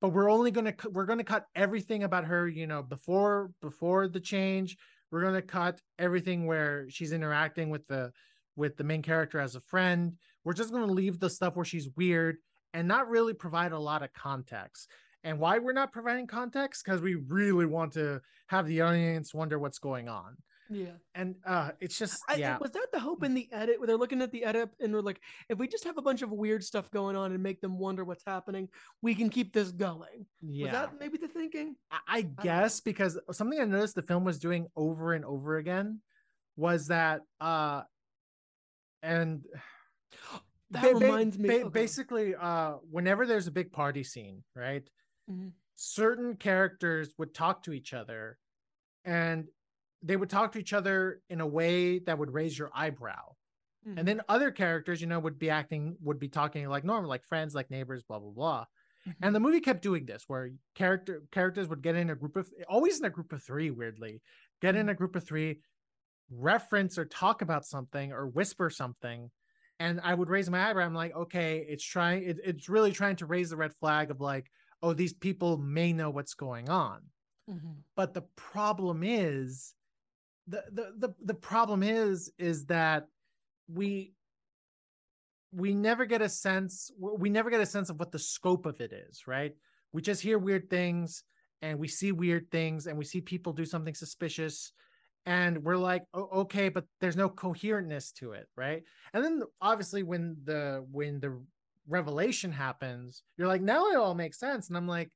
[0.00, 3.50] but we're only going to we're going to cut everything about her, you know, before
[3.60, 4.76] before the change.
[5.10, 8.12] We're going to cut everything where she's interacting with the
[8.54, 10.12] with the main character as a friend.
[10.44, 12.36] We're just going to leave the stuff where she's weird
[12.72, 14.88] and not really provide a lot of context.
[15.24, 16.84] And why we're not providing context?
[16.84, 20.36] Because we really want to have the audience wonder what's going on.
[20.74, 20.92] Yeah.
[21.14, 22.58] And uh it's just I, yeah.
[22.58, 25.02] Was that the hope in the edit where they're looking at the edit and they're
[25.02, 27.78] like, if we just have a bunch of weird stuff going on and make them
[27.78, 28.68] wonder what's happening,
[29.02, 30.26] we can keep this going.
[30.40, 30.64] yeah.
[30.64, 31.76] Was that maybe the thinking?
[31.90, 36.00] I, I guess because something I noticed the film was doing over and over again
[36.56, 37.82] was that uh
[39.02, 39.42] and
[40.70, 41.48] That ba- ba- reminds me.
[41.50, 41.68] ba- okay.
[41.68, 44.88] basically uh whenever there's a big party scene, right?
[45.30, 45.52] Mhm.
[45.76, 48.38] certain characters would talk to each other
[49.04, 49.48] and
[50.02, 53.34] they would talk to each other in a way that would raise your eyebrow.
[53.86, 53.98] Mhm.
[53.98, 57.24] And then other characters, you know, would be acting, would be talking like normal, like
[57.24, 58.66] friends, like neighbors, blah, blah, blah.
[59.06, 59.24] Mm-hmm.
[59.24, 62.50] And the movie kept doing this where character characters would get in a group of
[62.68, 64.22] always in a group of three, weirdly,
[64.60, 64.80] get Mm-hmm.
[64.82, 65.60] in a group of three,
[66.30, 69.30] reference or talk about something or whisper something.
[69.78, 70.84] And I would raise my eyebrow.
[70.86, 74.20] I'm like, okay, it's trying, it, it's really trying to raise the red flag of
[74.20, 74.50] like,
[74.82, 77.10] oh, these people may know what's going on.
[77.50, 77.82] Mhm.
[77.96, 79.74] But the problem is,
[80.52, 83.06] the the the, the problem is, is that
[83.72, 84.12] we
[85.52, 88.80] we never get a sense we never get a sense of what the scope of
[88.80, 89.54] it is right?
[89.92, 91.24] We just hear weird things
[91.60, 94.72] and we see weird things and we see people do something suspicious
[95.26, 98.82] and we're like oh, okay but there's no coherentness to it right?
[99.12, 101.38] And then obviously when the when the
[101.88, 104.68] revelation happens you're like now it all makes sense.
[104.68, 105.10] And i'm like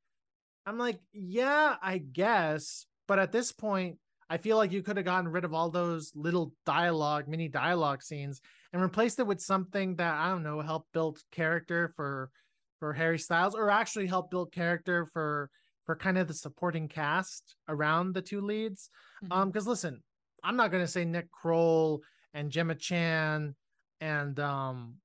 [0.67, 5.07] i'm like yeah i guess but at this point i feel like you could have
[5.07, 8.41] gotten rid of all those little dialogue mini dialogue scenes
[8.77, 12.31] and replaced it with something that I don't know help build character for
[12.79, 15.49] for Harry Styles or actually help build character for
[15.87, 18.91] for kind of the supporting cast around the two leads.
[19.31, 20.03] Um because listen,
[20.45, 22.03] I'm not going to say Nick Kroll
[22.35, 23.55] and Gemma Chan
[24.03, 24.97] and um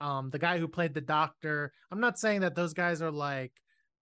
[0.00, 1.72] um the guy who played the doctor.
[1.92, 3.52] I'm not saying that those guys are like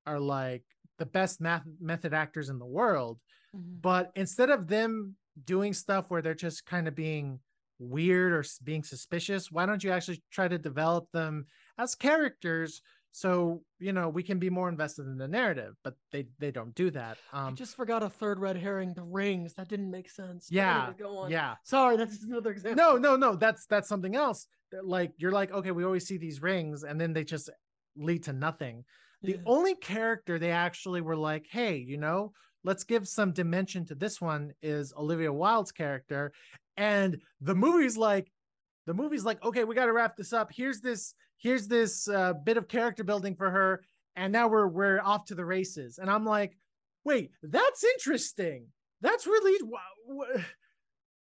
[0.06, 0.64] are like
[0.98, 3.20] the best math method actors in the world,
[3.56, 3.80] Mhm.
[3.80, 7.40] but instead of them doing stuff where they're just kind of being
[7.78, 11.46] weird or being suspicious why don't you actually try to develop them
[11.78, 12.82] as characters
[13.12, 16.74] so you know we can be more invested in the narrative but they they don't
[16.74, 19.54] do that Um, I just forgot a third red herring, the rings.
[19.54, 20.48] That didn't make sense.
[20.50, 21.30] Yeah go on.
[21.30, 22.84] yeah Sorry, that's another example.
[22.84, 24.46] no no no that's that's something else
[24.82, 27.48] like you're like okay we always see these rings and then they just
[27.96, 28.84] lead to nothing
[29.22, 29.42] the Yeah.
[29.46, 32.32] only character they actually were like hey you know
[32.64, 36.32] let's give some dimension to this one is olivia wilde's character.
[36.76, 38.30] And the movie's like
[38.86, 40.50] the movie's like okay we got to wrap this up.
[40.54, 43.82] Here's this here's this uh, bit of character building for her.
[44.16, 45.98] And now we're we're off to the races.
[45.98, 46.56] And i'm like
[47.04, 48.66] wait that's interesting.
[49.00, 49.58] That's really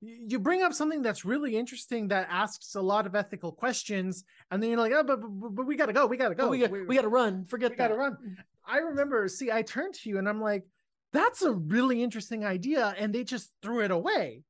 [0.02, 4.24] you bring up something that's really interesting that asks a lot of ethical questions.
[4.52, 6.44] And then you're like oh but, but, but we gotta go we gotta go.
[6.46, 7.46] But we got we got to run.
[7.46, 8.00] Forget we gotta that.
[8.00, 8.38] run.
[8.68, 10.66] I remember, C, I turned to you and I'm like,
[11.14, 12.94] that's a really interesting idea.
[12.98, 14.44] And they just threw it away.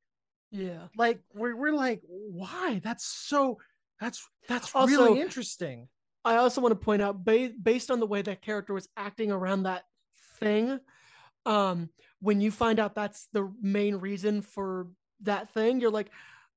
[0.51, 0.87] Yeah.
[0.95, 2.79] Like, we're, we're like, why?
[2.83, 3.57] That's so,
[3.99, 5.87] that's, that's Also- really interesting.
[6.25, 9.31] I also want to point out, ba- based on the way that character was acting
[9.31, 9.83] around that
[10.39, 10.79] thing,
[11.45, 11.89] um,
[12.19, 14.87] when you find out that's the main reason for
[15.21, 16.09] that thing, you're like,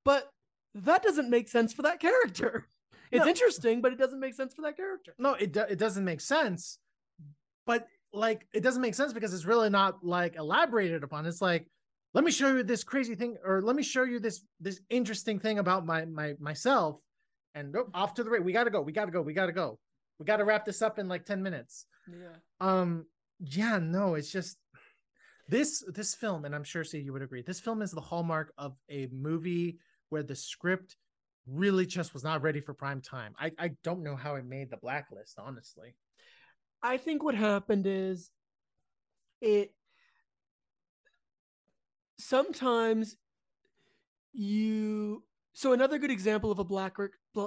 [0.04, 0.28] but
[0.74, 2.66] that doesn't make sense for that character.
[3.12, 3.28] It's No.
[3.30, 5.14] interesting, but it doesn't make sense for that character.
[5.18, 6.78] No, it, do- it doesn't make sense.
[7.66, 11.26] But like, it doesn't make sense because it's really not like elaborated upon.
[11.26, 11.66] It's like,
[12.14, 15.38] let me show you this crazy thing, or let me show you this, this interesting
[15.38, 17.00] thing about my, my, myself.
[17.54, 18.42] And nope, off to the right.
[18.42, 18.80] We gotta go.
[18.80, 19.22] We gotta go.
[19.22, 19.78] We gotta go.
[20.18, 21.86] We gotta wrap this up in like 10 minutes.
[22.08, 22.36] Yeah.
[22.60, 23.04] um
[23.38, 24.56] yeah no it's just
[25.48, 28.52] this this film and i'm sure C you would agree this film is the hallmark
[28.58, 30.96] of a movie where the script
[31.46, 34.70] really just was not ready for prime time i i don't know how it made
[34.70, 35.94] the blacklist honestly
[36.82, 38.30] I think what happened is
[39.40, 39.72] it
[42.18, 43.16] sometimes
[44.32, 45.22] you
[45.52, 46.96] so another good example of a black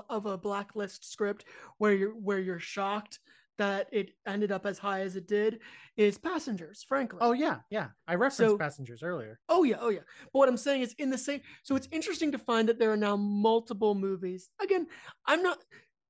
[0.10, 1.46] of a blacklist script
[1.78, 3.20] where you're where you're shocked
[3.60, 5.60] that it ended up as high as it did
[5.96, 7.90] is passengers frankly Oh yeah, yeah.
[8.08, 9.40] I referenced So- passengers earlier.
[9.48, 10.00] Oh yeah, oh yeah.
[10.32, 12.92] But what I'm saying is in the same so it's interesting to find that there
[12.92, 14.50] are now multiple movies.
[14.62, 14.88] Again,
[15.28, 15.60] I'm not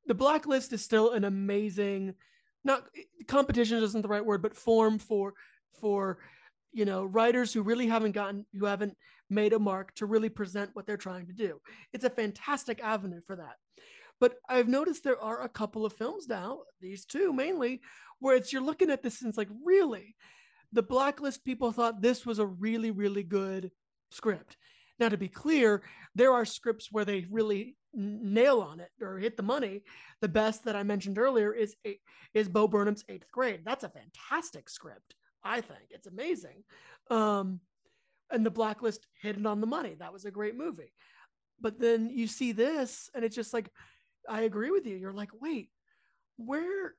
[0.07, 2.15] the blacklist is still an amazing
[2.63, 2.85] not
[3.27, 5.33] competition isn't the right word, but form for
[5.79, 6.19] for
[6.71, 8.95] you know writers who really haven't gotten who haven't
[9.29, 11.59] made a mark to really present what they're trying to do.
[11.91, 13.55] It's a fantastic avenue for that.
[14.19, 17.81] But I've noticed there are a couple of films now, these two mainly,
[18.19, 20.15] where it's you're looking at this and it's like, really?
[20.71, 23.71] The blacklist people thought this was a really, really good
[24.11, 24.57] script.
[24.99, 25.83] Now, to be clear,
[26.15, 29.83] there are scripts where they really nail on it or hit the money.
[30.21, 31.75] The best that I mentioned earlier is
[32.33, 33.61] is Bo Burnham's Eighth Grade.
[33.63, 35.15] That's a fantastic script.
[35.43, 36.63] I think it's amazing.
[37.09, 37.59] Um,
[38.31, 39.95] and the blacklist hit it on the money.
[39.99, 40.93] That was a great movie.
[41.59, 43.69] But then you see this, and it's just like,
[44.27, 44.95] I agree with you.
[44.95, 45.69] You're like, wait,
[46.37, 46.95] where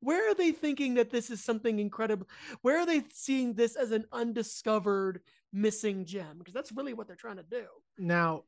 [0.00, 2.26] where are they thinking that this is something incredible?
[2.62, 5.20] Where are they seeing this as an undiscovered
[5.52, 6.38] missing gem?
[6.38, 7.64] Because that's really what they're trying to do.
[7.98, 8.42] Now,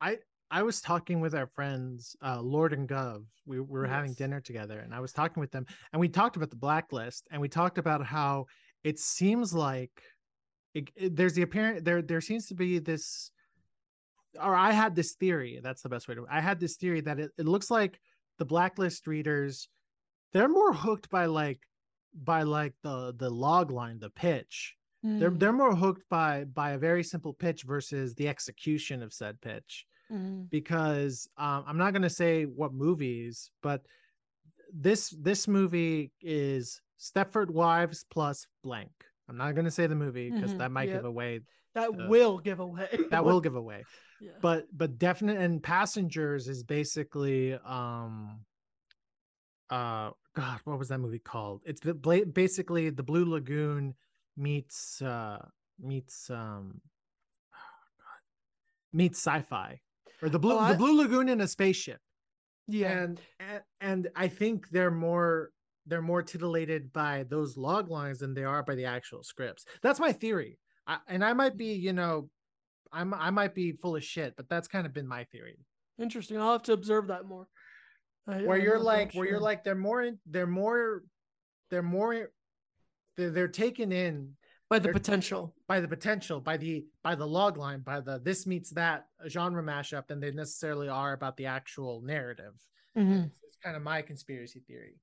[0.00, 0.18] I
[0.50, 3.24] I was talking with our friends, uh, Lord and Gov.
[3.46, 6.36] We, we were having dinner together, and I was talking with them, and we talked
[6.36, 8.46] about the blacklist, and we talked about how
[8.84, 10.02] it seems like
[10.74, 13.30] it, it- there's the apparent there there seems to be this,
[14.40, 15.60] or I had this theory.
[15.62, 16.26] That's the best way to.
[16.30, 17.98] I had this theory that it, it looks like
[18.38, 19.68] the blacklist readers,
[20.32, 21.60] they're more hooked by like
[22.14, 24.74] by like the the log line, the pitch.
[25.02, 29.12] They're Mm, they're more hooked by by a very simple pitch versus the execution of
[29.12, 30.48] said pitch mhm.
[30.50, 33.82] because um, I'm not gonna say what movies, but
[34.72, 38.90] this this movie is Stepford Wives plus blank.
[39.28, 40.98] I'm not gonna say the movie because Mhm, that might yep.
[40.98, 41.40] give away
[41.74, 42.88] That uh, will give away.
[43.10, 43.84] that will give away.
[44.20, 44.32] Yeah.
[44.40, 48.40] But but definite and passengers is basically um
[49.70, 51.62] uh God, what was that movie called?
[51.66, 53.94] It's the basically the Blue Lagoon
[54.36, 55.44] meets uh
[55.80, 56.80] meets um
[58.92, 59.80] meets sci-fi
[60.22, 62.00] or the oh, blue Oh, I- the Blue Lagoon in a spaceship.
[62.66, 62.90] yeah.
[63.02, 65.50] And, and and I think they're more
[65.86, 69.64] they're more titillated by those log lines than they are by the actual scripts.
[69.82, 70.58] That's my theory.
[70.86, 72.28] I, and I might be, you know,
[72.92, 75.56] I'm I might be full of shit, but that's kind of been my theory.
[75.98, 76.36] Interesting.
[76.38, 77.48] I'll have to observe that more.
[78.26, 81.02] I- Where I'm you're like, that where you're like, they're more, in- they're more,
[81.70, 82.30] they're more,
[83.16, 84.34] they're, they're taken in
[84.70, 85.54] by the potential.
[85.66, 89.62] by the potential, by the by the log line, by the this meets that genre
[89.62, 92.54] mashup than they necessarily are about the actual narrative.
[92.96, 93.26] Mhm.
[93.26, 94.96] It's, it's kind of my conspiracy theory.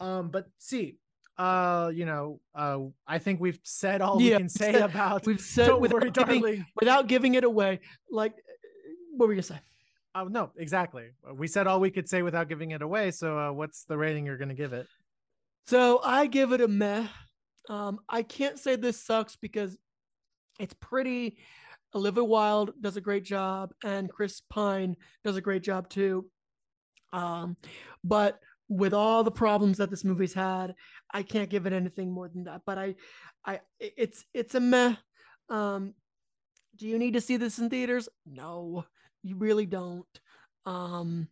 [0.00, 0.98] Um, but C,
[1.36, 4.82] uh, you know, uh, I think we've said all we Yeah, can we've say said-
[4.82, 5.26] about.
[5.26, 6.66] We've said Don't without, worry, giving, darling.
[6.76, 7.80] without giving it away.
[8.10, 8.34] Like,
[9.16, 9.60] what were you gonna say?
[10.14, 11.10] Oh no, exactly.
[11.34, 13.10] We said all we could say without giving it away.
[13.10, 14.86] So, uh, what's the rating you're going to give it?
[15.66, 17.06] So I give it a meh.
[17.68, 19.76] Um, I can't say this sucks because
[20.58, 21.38] it's pretty.
[21.94, 26.26] Olivia Wilde does a great job, and Chris Pine does a great job too.
[27.12, 27.56] Um,
[28.04, 28.38] but
[28.68, 30.74] with all the problems that this movie's had,
[31.12, 32.62] I can't give it anything more than that.
[32.66, 32.94] But I,
[33.46, 34.96] I, it's it's a meh.
[35.48, 35.94] Um,
[36.76, 38.08] do you need to see this in theaters?
[38.26, 38.84] No,
[39.22, 40.06] you really don't.
[40.66, 41.28] Um,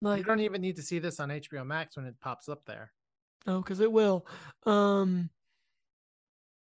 [0.00, 2.64] like you don't even need to see this on HBO Max when it pops up
[2.66, 2.92] there.
[3.46, 4.26] Oh, because it will.
[4.64, 5.30] Um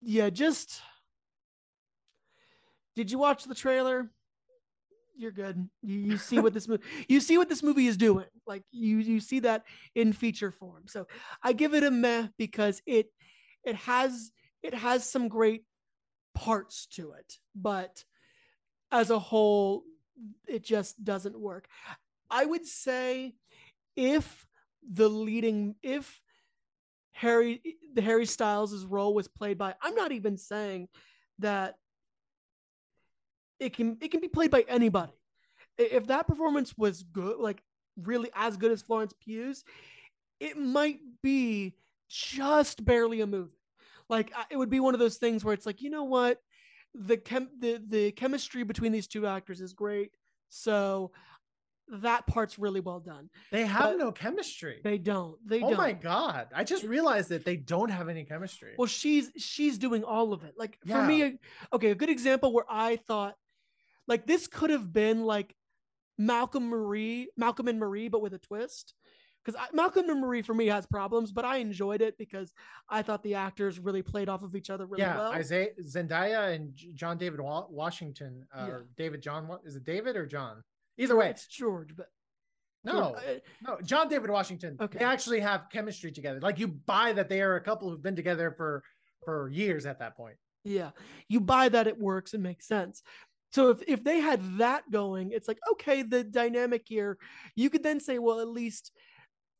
[0.02, 0.82] yeah, just
[2.95, 4.10] did you watch the trailer?
[5.16, 5.70] You're good.
[5.82, 8.26] You, you see what this movie you see what this movie is doing.
[8.47, 9.64] Like you you see that
[9.95, 10.84] in feature form.
[10.88, 11.08] So
[11.43, 13.12] I give it a meh because it
[13.64, 14.32] it has
[14.64, 15.64] it has some great
[16.34, 18.04] parts to it, but
[18.91, 19.84] as a whole,
[20.47, 21.68] it just doesn't work.
[22.30, 23.36] I would say
[23.95, 24.45] if
[24.89, 26.22] the leading if
[27.20, 27.61] Harry
[27.95, 30.88] the Harry Styles' role was played by I'm not even saying
[31.39, 31.76] that
[33.59, 35.11] it can it can be played by anybody.
[35.78, 37.61] If that performance was good, like
[38.01, 39.65] really as good as Florence Pugh's,
[40.39, 41.74] it might be
[42.07, 43.51] just barely a movie.
[44.07, 46.41] Like it would be one of those things where it's like, you know what?
[46.95, 50.11] The chem the, the chemistry between these two actors is great.
[50.47, 51.11] So
[51.91, 53.29] that part's really well done.
[53.51, 54.79] They have But no chemistry.
[54.83, 55.37] They don't.
[55.45, 55.77] They oh don't.
[55.77, 56.47] my god!
[56.55, 58.73] I just realized that they don't have any chemistry.
[58.77, 60.53] Well, she's she's doing all of it.
[60.57, 61.39] Like for me,
[61.73, 63.35] okay, a good example where I thought
[64.07, 65.55] like this could have been like
[66.17, 68.93] Malcolm Marie, Malcolm and Marie, but with a twist.
[69.43, 72.53] Because Malcolm and Marie for me has problems, but I enjoyed it because
[72.89, 75.31] I thought the actors really played off of each other really yeah, well.
[75.31, 78.73] Isaiah Zendaya and John David Washington, uh, Yeah.
[78.73, 79.49] or David John.
[79.63, 80.61] Is it David or John?
[81.00, 82.08] Either way, it's George, but
[82.84, 84.78] no, George- uh, no, John David Washington.
[84.80, 85.00] Okay.
[85.00, 86.39] They actually have chemistry together.
[86.39, 88.84] Like you buy that they are a couple who've been together for
[89.24, 90.36] for years at that point.
[90.64, 90.91] Yeah.
[91.28, 93.02] You buy that it works and makes sense.
[93.52, 97.18] So if if they had that going, it's like okay, the dynamic here,
[97.56, 98.91] you could then say, well, at least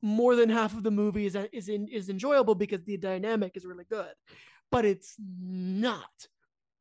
[0.02, 3.66] more than half of the movie is is in, is enjoyable because the dynamic is
[3.66, 4.14] really good.
[4.72, 6.28] But it's not.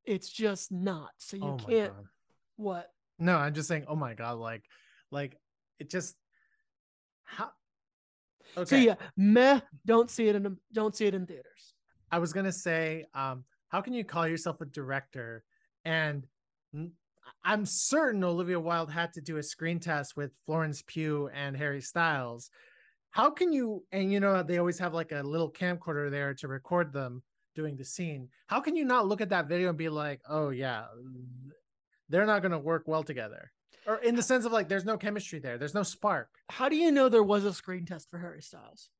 [0.05, 1.11] It's just not.
[1.19, 2.05] So you oh can't god.
[2.57, 2.91] what?
[3.19, 3.85] No, I'm just saying.
[3.89, 4.65] Oh my god, like,
[5.11, 5.37] like
[5.79, 6.15] it just
[7.25, 7.51] how.
[8.57, 8.69] Okay.
[8.69, 11.75] So yeah, meh, don't see it in don't see it in theaters.
[12.11, 15.45] I was gonna say, um, how can you call yourself a director?
[15.85, 16.27] And
[17.45, 21.81] I'm certain Olivia Wilde had to do a screen test with Florence Pugh and Harry
[21.81, 22.51] Styles.
[23.11, 23.85] How can you?
[23.93, 27.23] And you know they always have like a little camcorder there to record them
[27.55, 28.29] doing the scene.
[28.47, 30.85] How can you not look at that video and be like, oh yeah,
[32.09, 33.51] they're not gonna work well together?
[33.87, 35.57] Or in the sense of like, there's no chemistry there.
[35.59, 36.29] There's no spark.
[36.51, 38.91] How do you know there was a screen test for Harry Styles?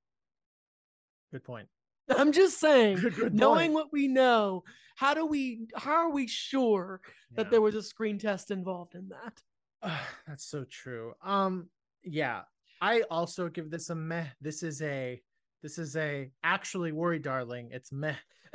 [1.33, 1.69] Good point.
[2.09, 4.65] I'm just saying, Good, good knowing what we know,
[4.97, 7.01] how do we how are we sure
[7.37, 7.51] that Yeah.
[7.51, 9.43] there was a screen test involved in that?
[9.83, 11.13] Ugh, that's so true.
[11.23, 11.69] Um,
[12.03, 12.43] yeah,
[12.81, 14.25] I also give this a meh.
[14.41, 15.21] This is a
[15.63, 17.69] this is a actually worry, darling.
[17.73, 18.15] It's meh.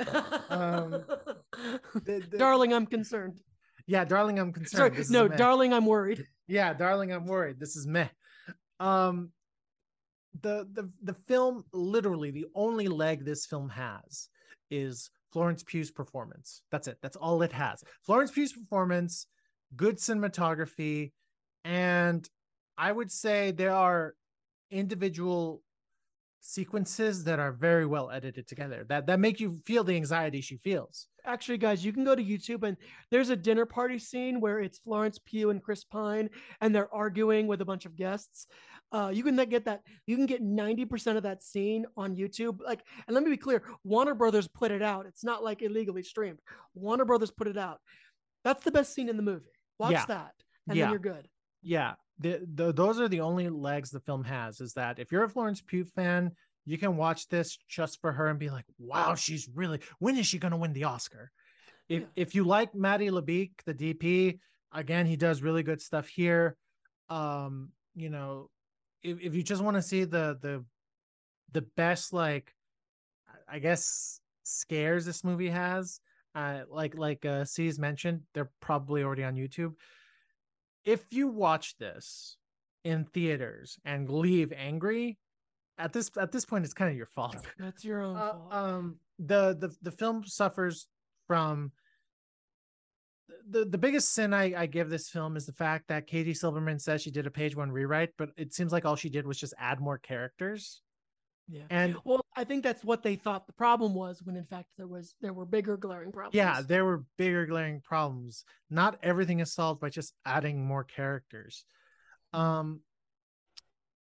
[0.50, 0.90] Um,
[1.94, 3.40] the- the- darling, I'm concerned.
[3.86, 4.94] Yeah, darling, I'm concerned.
[4.94, 6.26] Sorry, no, darling, I'm worried.
[6.46, 7.60] Yeah, darling, I'm worried.
[7.60, 8.08] This is meh.
[8.80, 9.30] Um,
[10.42, 14.28] the the the film literally the only leg this film has
[14.70, 16.62] is Florence Pugh's performance.
[16.70, 16.98] That's it.
[17.02, 17.82] That's all it has.
[18.02, 19.26] Florence Pugh's performance,
[19.76, 21.12] good cinematography,
[21.64, 22.28] and
[22.76, 24.14] I would say there are
[24.70, 25.62] individual
[26.46, 30.58] sequences that are very well edited together that that make you feel the anxiety she
[30.58, 31.06] feels.
[31.24, 32.76] Actually, guys, you can go to YouTube and
[33.10, 36.28] there's a dinner party scene where it's Florence Pugh and Chris Pine
[36.60, 38.46] and they're arguing with a bunch of guests.
[38.92, 39.80] Uh, you can get that.
[40.06, 42.60] You can get ninety percent of that scene on YouTube.
[42.60, 45.06] Like, and let me be clear: Warner Brothers put it out.
[45.06, 46.40] It's not like illegally streamed.
[46.74, 47.80] Warner Brothers put it out.
[48.44, 49.46] That's the best scene in the movie.
[49.78, 50.04] Watch Yeah.
[50.06, 50.34] that,
[50.68, 50.84] and Yeah.
[50.84, 51.26] then you're good.
[51.62, 55.24] yeah the, the those are the only legs the film has is that if you're
[55.24, 56.30] a florence pugh fan
[56.64, 60.26] you can watch this just for her and be like wow she's really when is
[60.26, 61.30] she going to win the oscar?
[61.88, 62.08] If Yeah.
[62.16, 64.38] if you like Matty Lebeek, the dp
[64.72, 66.56] again he does really good stuff here.
[67.08, 68.50] Um you know
[69.02, 70.64] if, if you just want to see the the
[71.52, 72.52] the best like
[73.48, 76.00] i guess scares this movie has
[76.34, 79.74] uh like like uh c's mentioned they're probably already on youtube
[80.84, 82.36] if you watch this
[82.84, 85.18] in theaters and leave angry
[85.78, 88.52] at this at this point it's kind of your fault That's your own uh, fault.
[88.52, 90.86] um the the the film suffers
[91.26, 91.72] from
[93.48, 96.80] the the biggest sin I, I give this film is the fact that Katie Silberman
[96.80, 99.38] says she did a page one rewrite, but it seems like all she did was
[99.38, 100.82] just add more characters.
[101.48, 101.62] yeah.
[101.70, 104.88] And Well, I think that's what they thought the problem was, when in fact there
[104.88, 106.34] was there were bigger glaring problems.
[106.34, 108.44] yeah, there were bigger glaring problems.
[108.70, 111.64] Not everything is solved by just adding more characters.
[112.32, 112.80] Um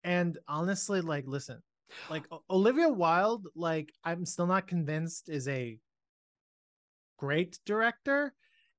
[0.03, 1.61] and honestly, like listen,
[2.09, 5.77] like Olivia Wilde, like I'm still not convinced is a
[7.17, 8.33] great director.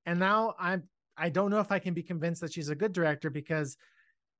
[0.06, 0.84] And now I'm
[1.16, 3.76] I don't know if I can be convinced that she's a good director because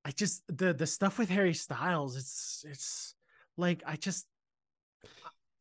[0.04, 3.14] I just the the stuff with Harry Styles, it's it's
[3.56, 4.26] like I just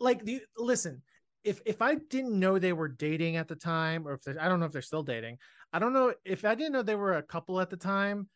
[0.01, 1.01] like the listen,
[1.43, 4.59] if if I didn't know they were dating at the time, or if I don't
[4.59, 5.37] know if they're still dating,
[5.71, 8.27] I don't know if I didn't know they were a couple at the time,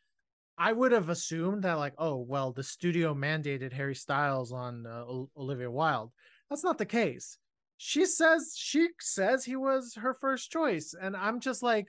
[0.58, 5.04] I would have assumed that like, oh well, the studio mandated Harry Styles on uh,
[5.38, 6.12] Olivia Wilde.
[6.50, 7.38] That's not the case.
[7.78, 11.88] She says she says he was her first choice, and I'm just like,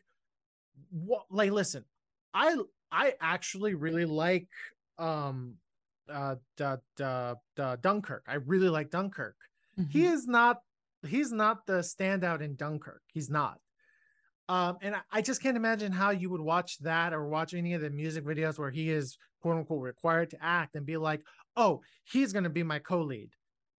[0.91, 1.25] what?
[1.31, 1.85] Like, listen,
[2.35, 2.57] I
[2.91, 4.49] I actually really like
[4.99, 5.55] um
[6.09, 7.35] uh da, da,
[7.77, 8.25] Dunkirk.
[8.27, 9.37] I really like Dunkirk
[9.91, 10.13] he Mhm.
[10.13, 10.59] is not
[11.07, 13.03] he's not the standout in dunkirk.
[13.13, 13.59] He's not.
[14.49, 17.75] Um and I, I just can't imagine how you would watch that or watch any
[17.75, 21.23] of the music videos where he is quote unquote required to act and be like
[21.57, 23.31] oh he's going to be my co-lead.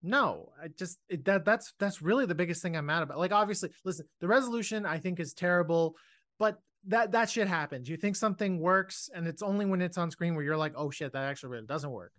[0.03, 3.19] No i just it, that that's that's really the biggest thing i'm mad about.
[3.19, 5.97] Like obviously listen the resolution i think is terrible
[6.39, 7.89] but that that shit happens.
[7.89, 10.91] You think something works and it's only when it's on screen where you're like oh
[10.91, 12.13] shit that actually really doesn't work.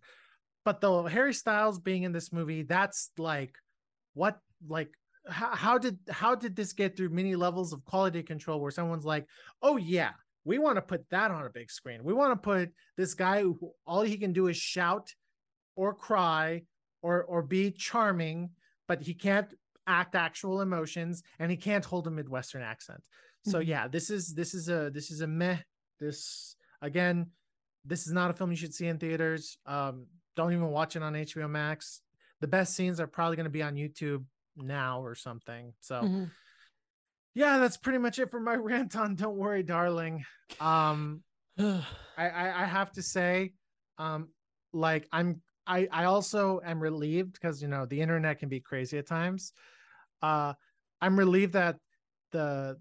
[0.66, 3.56] But the harry styles being in this movie that's like
[4.18, 4.92] what like
[5.30, 9.06] how, how did how did this get through many levels of quality control where someone's
[9.06, 9.26] like
[9.62, 10.12] oh yeah
[10.46, 13.42] we want to put that on a big screen we want to put this guy
[13.42, 15.08] who all he can do is shout
[15.76, 16.64] or cry
[17.02, 18.50] or or be charming
[18.88, 19.54] but he can't
[19.86, 23.04] act actual emotions and he can't hold a midwestern accent
[23.46, 23.68] so Mhm.
[23.68, 25.58] yeah this is this is a this is a meh
[26.00, 27.28] this again
[27.86, 29.58] this is not a film you should see in theaters.
[29.66, 32.02] Um, don't even watch it on HBO Max.
[32.42, 34.26] The best scenes are probably going to be on YouTube
[34.56, 35.74] now or something.
[35.80, 36.32] So, Mhm.
[37.34, 40.26] yeah, that's pretty much it for my rant on Don't Worry, Darling.
[40.60, 41.24] Um,
[41.60, 41.84] I,
[42.18, 43.54] I I have to say,
[43.98, 44.30] um,
[44.74, 48.98] like I'm I I also am relieved because you know the internet can be crazy
[48.98, 49.54] at times.
[50.22, 50.54] Uh,
[51.02, 51.78] I'm relieved that
[52.32, 52.78] the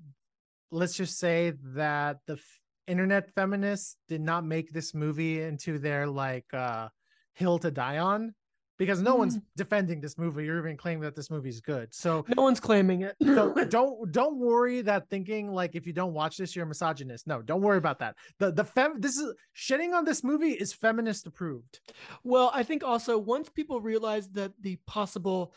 [0.70, 6.07] let's just say that the f- internet feminists did not make this movie into their
[6.07, 6.88] like uh
[7.34, 8.34] hill to die on
[8.79, 9.43] because no one's mm.
[9.57, 11.95] defending this movie or even claiming that this movie is good.
[11.95, 13.16] So no one's claiming it.
[13.22, 17.27] so don't don't worry that thinking like if you don't watch this you're a misogynist.
[17.27, 18.16] No, don't worry about that.
[18.39, 21.81] The the fem this is shitting on this movie is feminist approved.
[22.24, 25.55] Well, I think also once people realized that the possible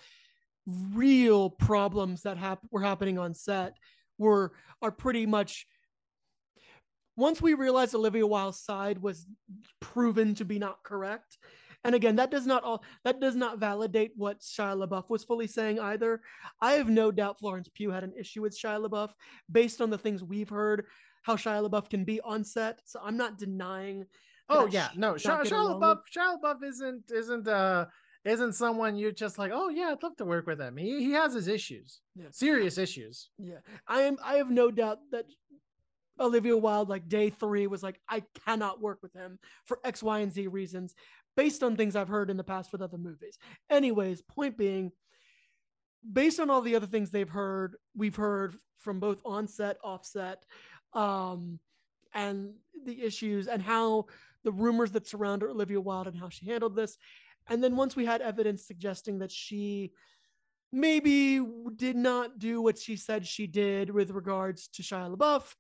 [0.94, 3.78] real problems that hap- were happening on set
[4.18, 5.66] were are pretty much
[7.16, 9.26] once we realized Olivia Wilde's side was
[9.82, 11.38] proven to be not correct.
[11.84, 15.48] And again, that does not all that does not validate what Shia LaBeouf was fully
[15.48, 16.22] saying either.
[16.62, 19.12] I have no doubt Florence Pugh had an issue with Shia LaBeouf
[19.52, 20.86] based on the things we've heard
[21.24, 22.80] how Shia LaBeouf can be on set.
[22.86, 24.06] So I'm not denying.
[24.50, 27.86] Oh yeah, no, Shia, Shia LaBeouf, Shia LaBeouf isn't isn't uh
[28.26, 30.76] isn't someone you're just like oh yeah I'd love to work with him.
[30.76, 32.28] He he has his issues, Yeah.
[32.32, 33.30] serious issues.
[33.38, 34.18] Yeah, I am.
[34.24, 35.26] I have no doubt that
[36.20, 40.20] Olivia Wilde, like day three, was like, I cannot work with him for X, Y,
[40.20, 40.96] and Z reasons,
[41.36, 43.38] based on things I've heard in the past with other movies.
[43.70, 44.92] Anyways, point being,
[46.12, 50.44] based on all the other things they've heard, we've heard from both onset, offset,
[50.94, 51.60] um,
[52.14, 52.54] and
[52.86, 54.06] the issues and how
[54.44, 56.98] the rumors that surround Olivia Wilde and how she handled this.
[57.48, 59.92] And then once we had evidence suggesting that she
[60.72, 61.42] maybe
[61.76, 65.56] did not do what she said she did with regards to Shia LaBeouf,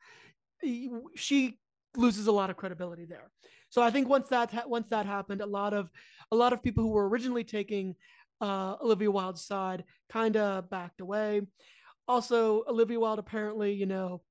[1.16, 1.60] she
[1.95, 3.32] loses a lot of credibility there.
[3.70, 5.89] So I think once that ha- once that happened, a lot of
[6.32, 7.95] a lot of people who were originally taking
[8.41, 11.41] uh, Olivia Wilde's side kind of backed away.
[12.07, 14.22] Also, Olivia Wilde apparently, you know,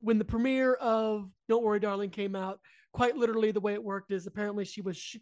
[0.00, 2.60] when the premiere of Don't Worry, Darling came out,
[2.92, 5.16] quite literally the way it worked is apparently she was.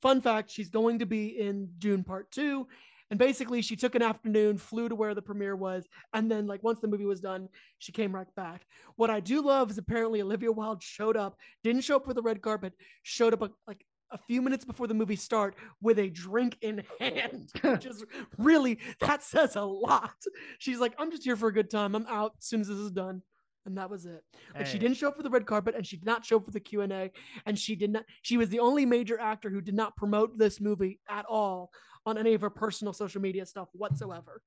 [0.00, 2.66] Fun fact: she's going to be in Dune Part Two,
[3.12, 6.62] and basically she took an afternoon, flew to where the premiere was, and then like
[6.62, 7.46] once the movie was done,
[7.76, 8.64] she came right back.
[8.96, 12.22] What I do love is apparently Olivia Wilde showed up, didn't show up for the
[12.22, 16.08] red carpet, showed up a, like a few minutes before the movie start with a
[16.08, 18.02] drink in hand, which is
[18.38, 20.14] really that says a lot.
[20.58, 21.94] She's like, I'm just here for a good time.
[21.94, 23.20] I'm out as soon as this is done.
[23.66, 24.24] And that was it.
[24.56, 26.46] Like she didn't show up for the red carpet, and she did not show up
[26.46, 27.10] for the Q and A,
[27.44, 28.04] and she did not.
[28.22, 31.70] She was the only major actor who did not promote this movie at all
[32.06, 34.42] on any of her personal social media stuff whatsoever.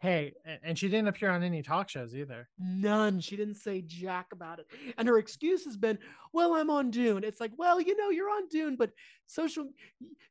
[0.00, 2.48] Hey, and she didn't appear on any talk shows either.
[2.56, 3.18] None.
[3.18, 4.66] She didn't say jack about it.
[4.96, 5.98] And her excuse has been,
[6.32, 7.24] well, I'm on Dune.
[7.24, 8.92] It's like, well, you know, you're on Dune, but
[9.26, 9.68] social,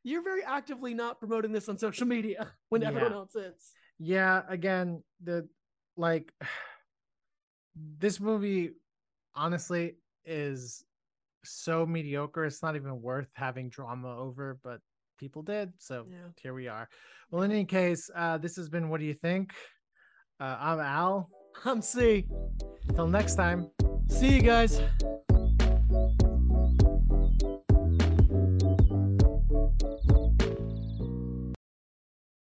[0.04, 3.72] you're very actively not promoting this on social media when everyone else is.
[3.98, 5.46] Yeah, again, the
[5.98, 6.32] like
[7.98, 8.70] this movie
[9.34, 10.82] honestly is
[11.44, 12.46] so mediocre.
[12.46, 14.80] It's not even worth having drama over, but
[15.18, 15.72] people did.
[15.78, 16.28] So Yeah.
[16.42, 16.88] here we are.
[17.30, 19.52] Well, in any case, uh, this has been What Do You Think?
[20.40, 21.28] Uh, I'm Al.
[21.64, 22.26] I'm C.
[22.94, 23.70] Till next time.
[24.08, 24.80] See you guys.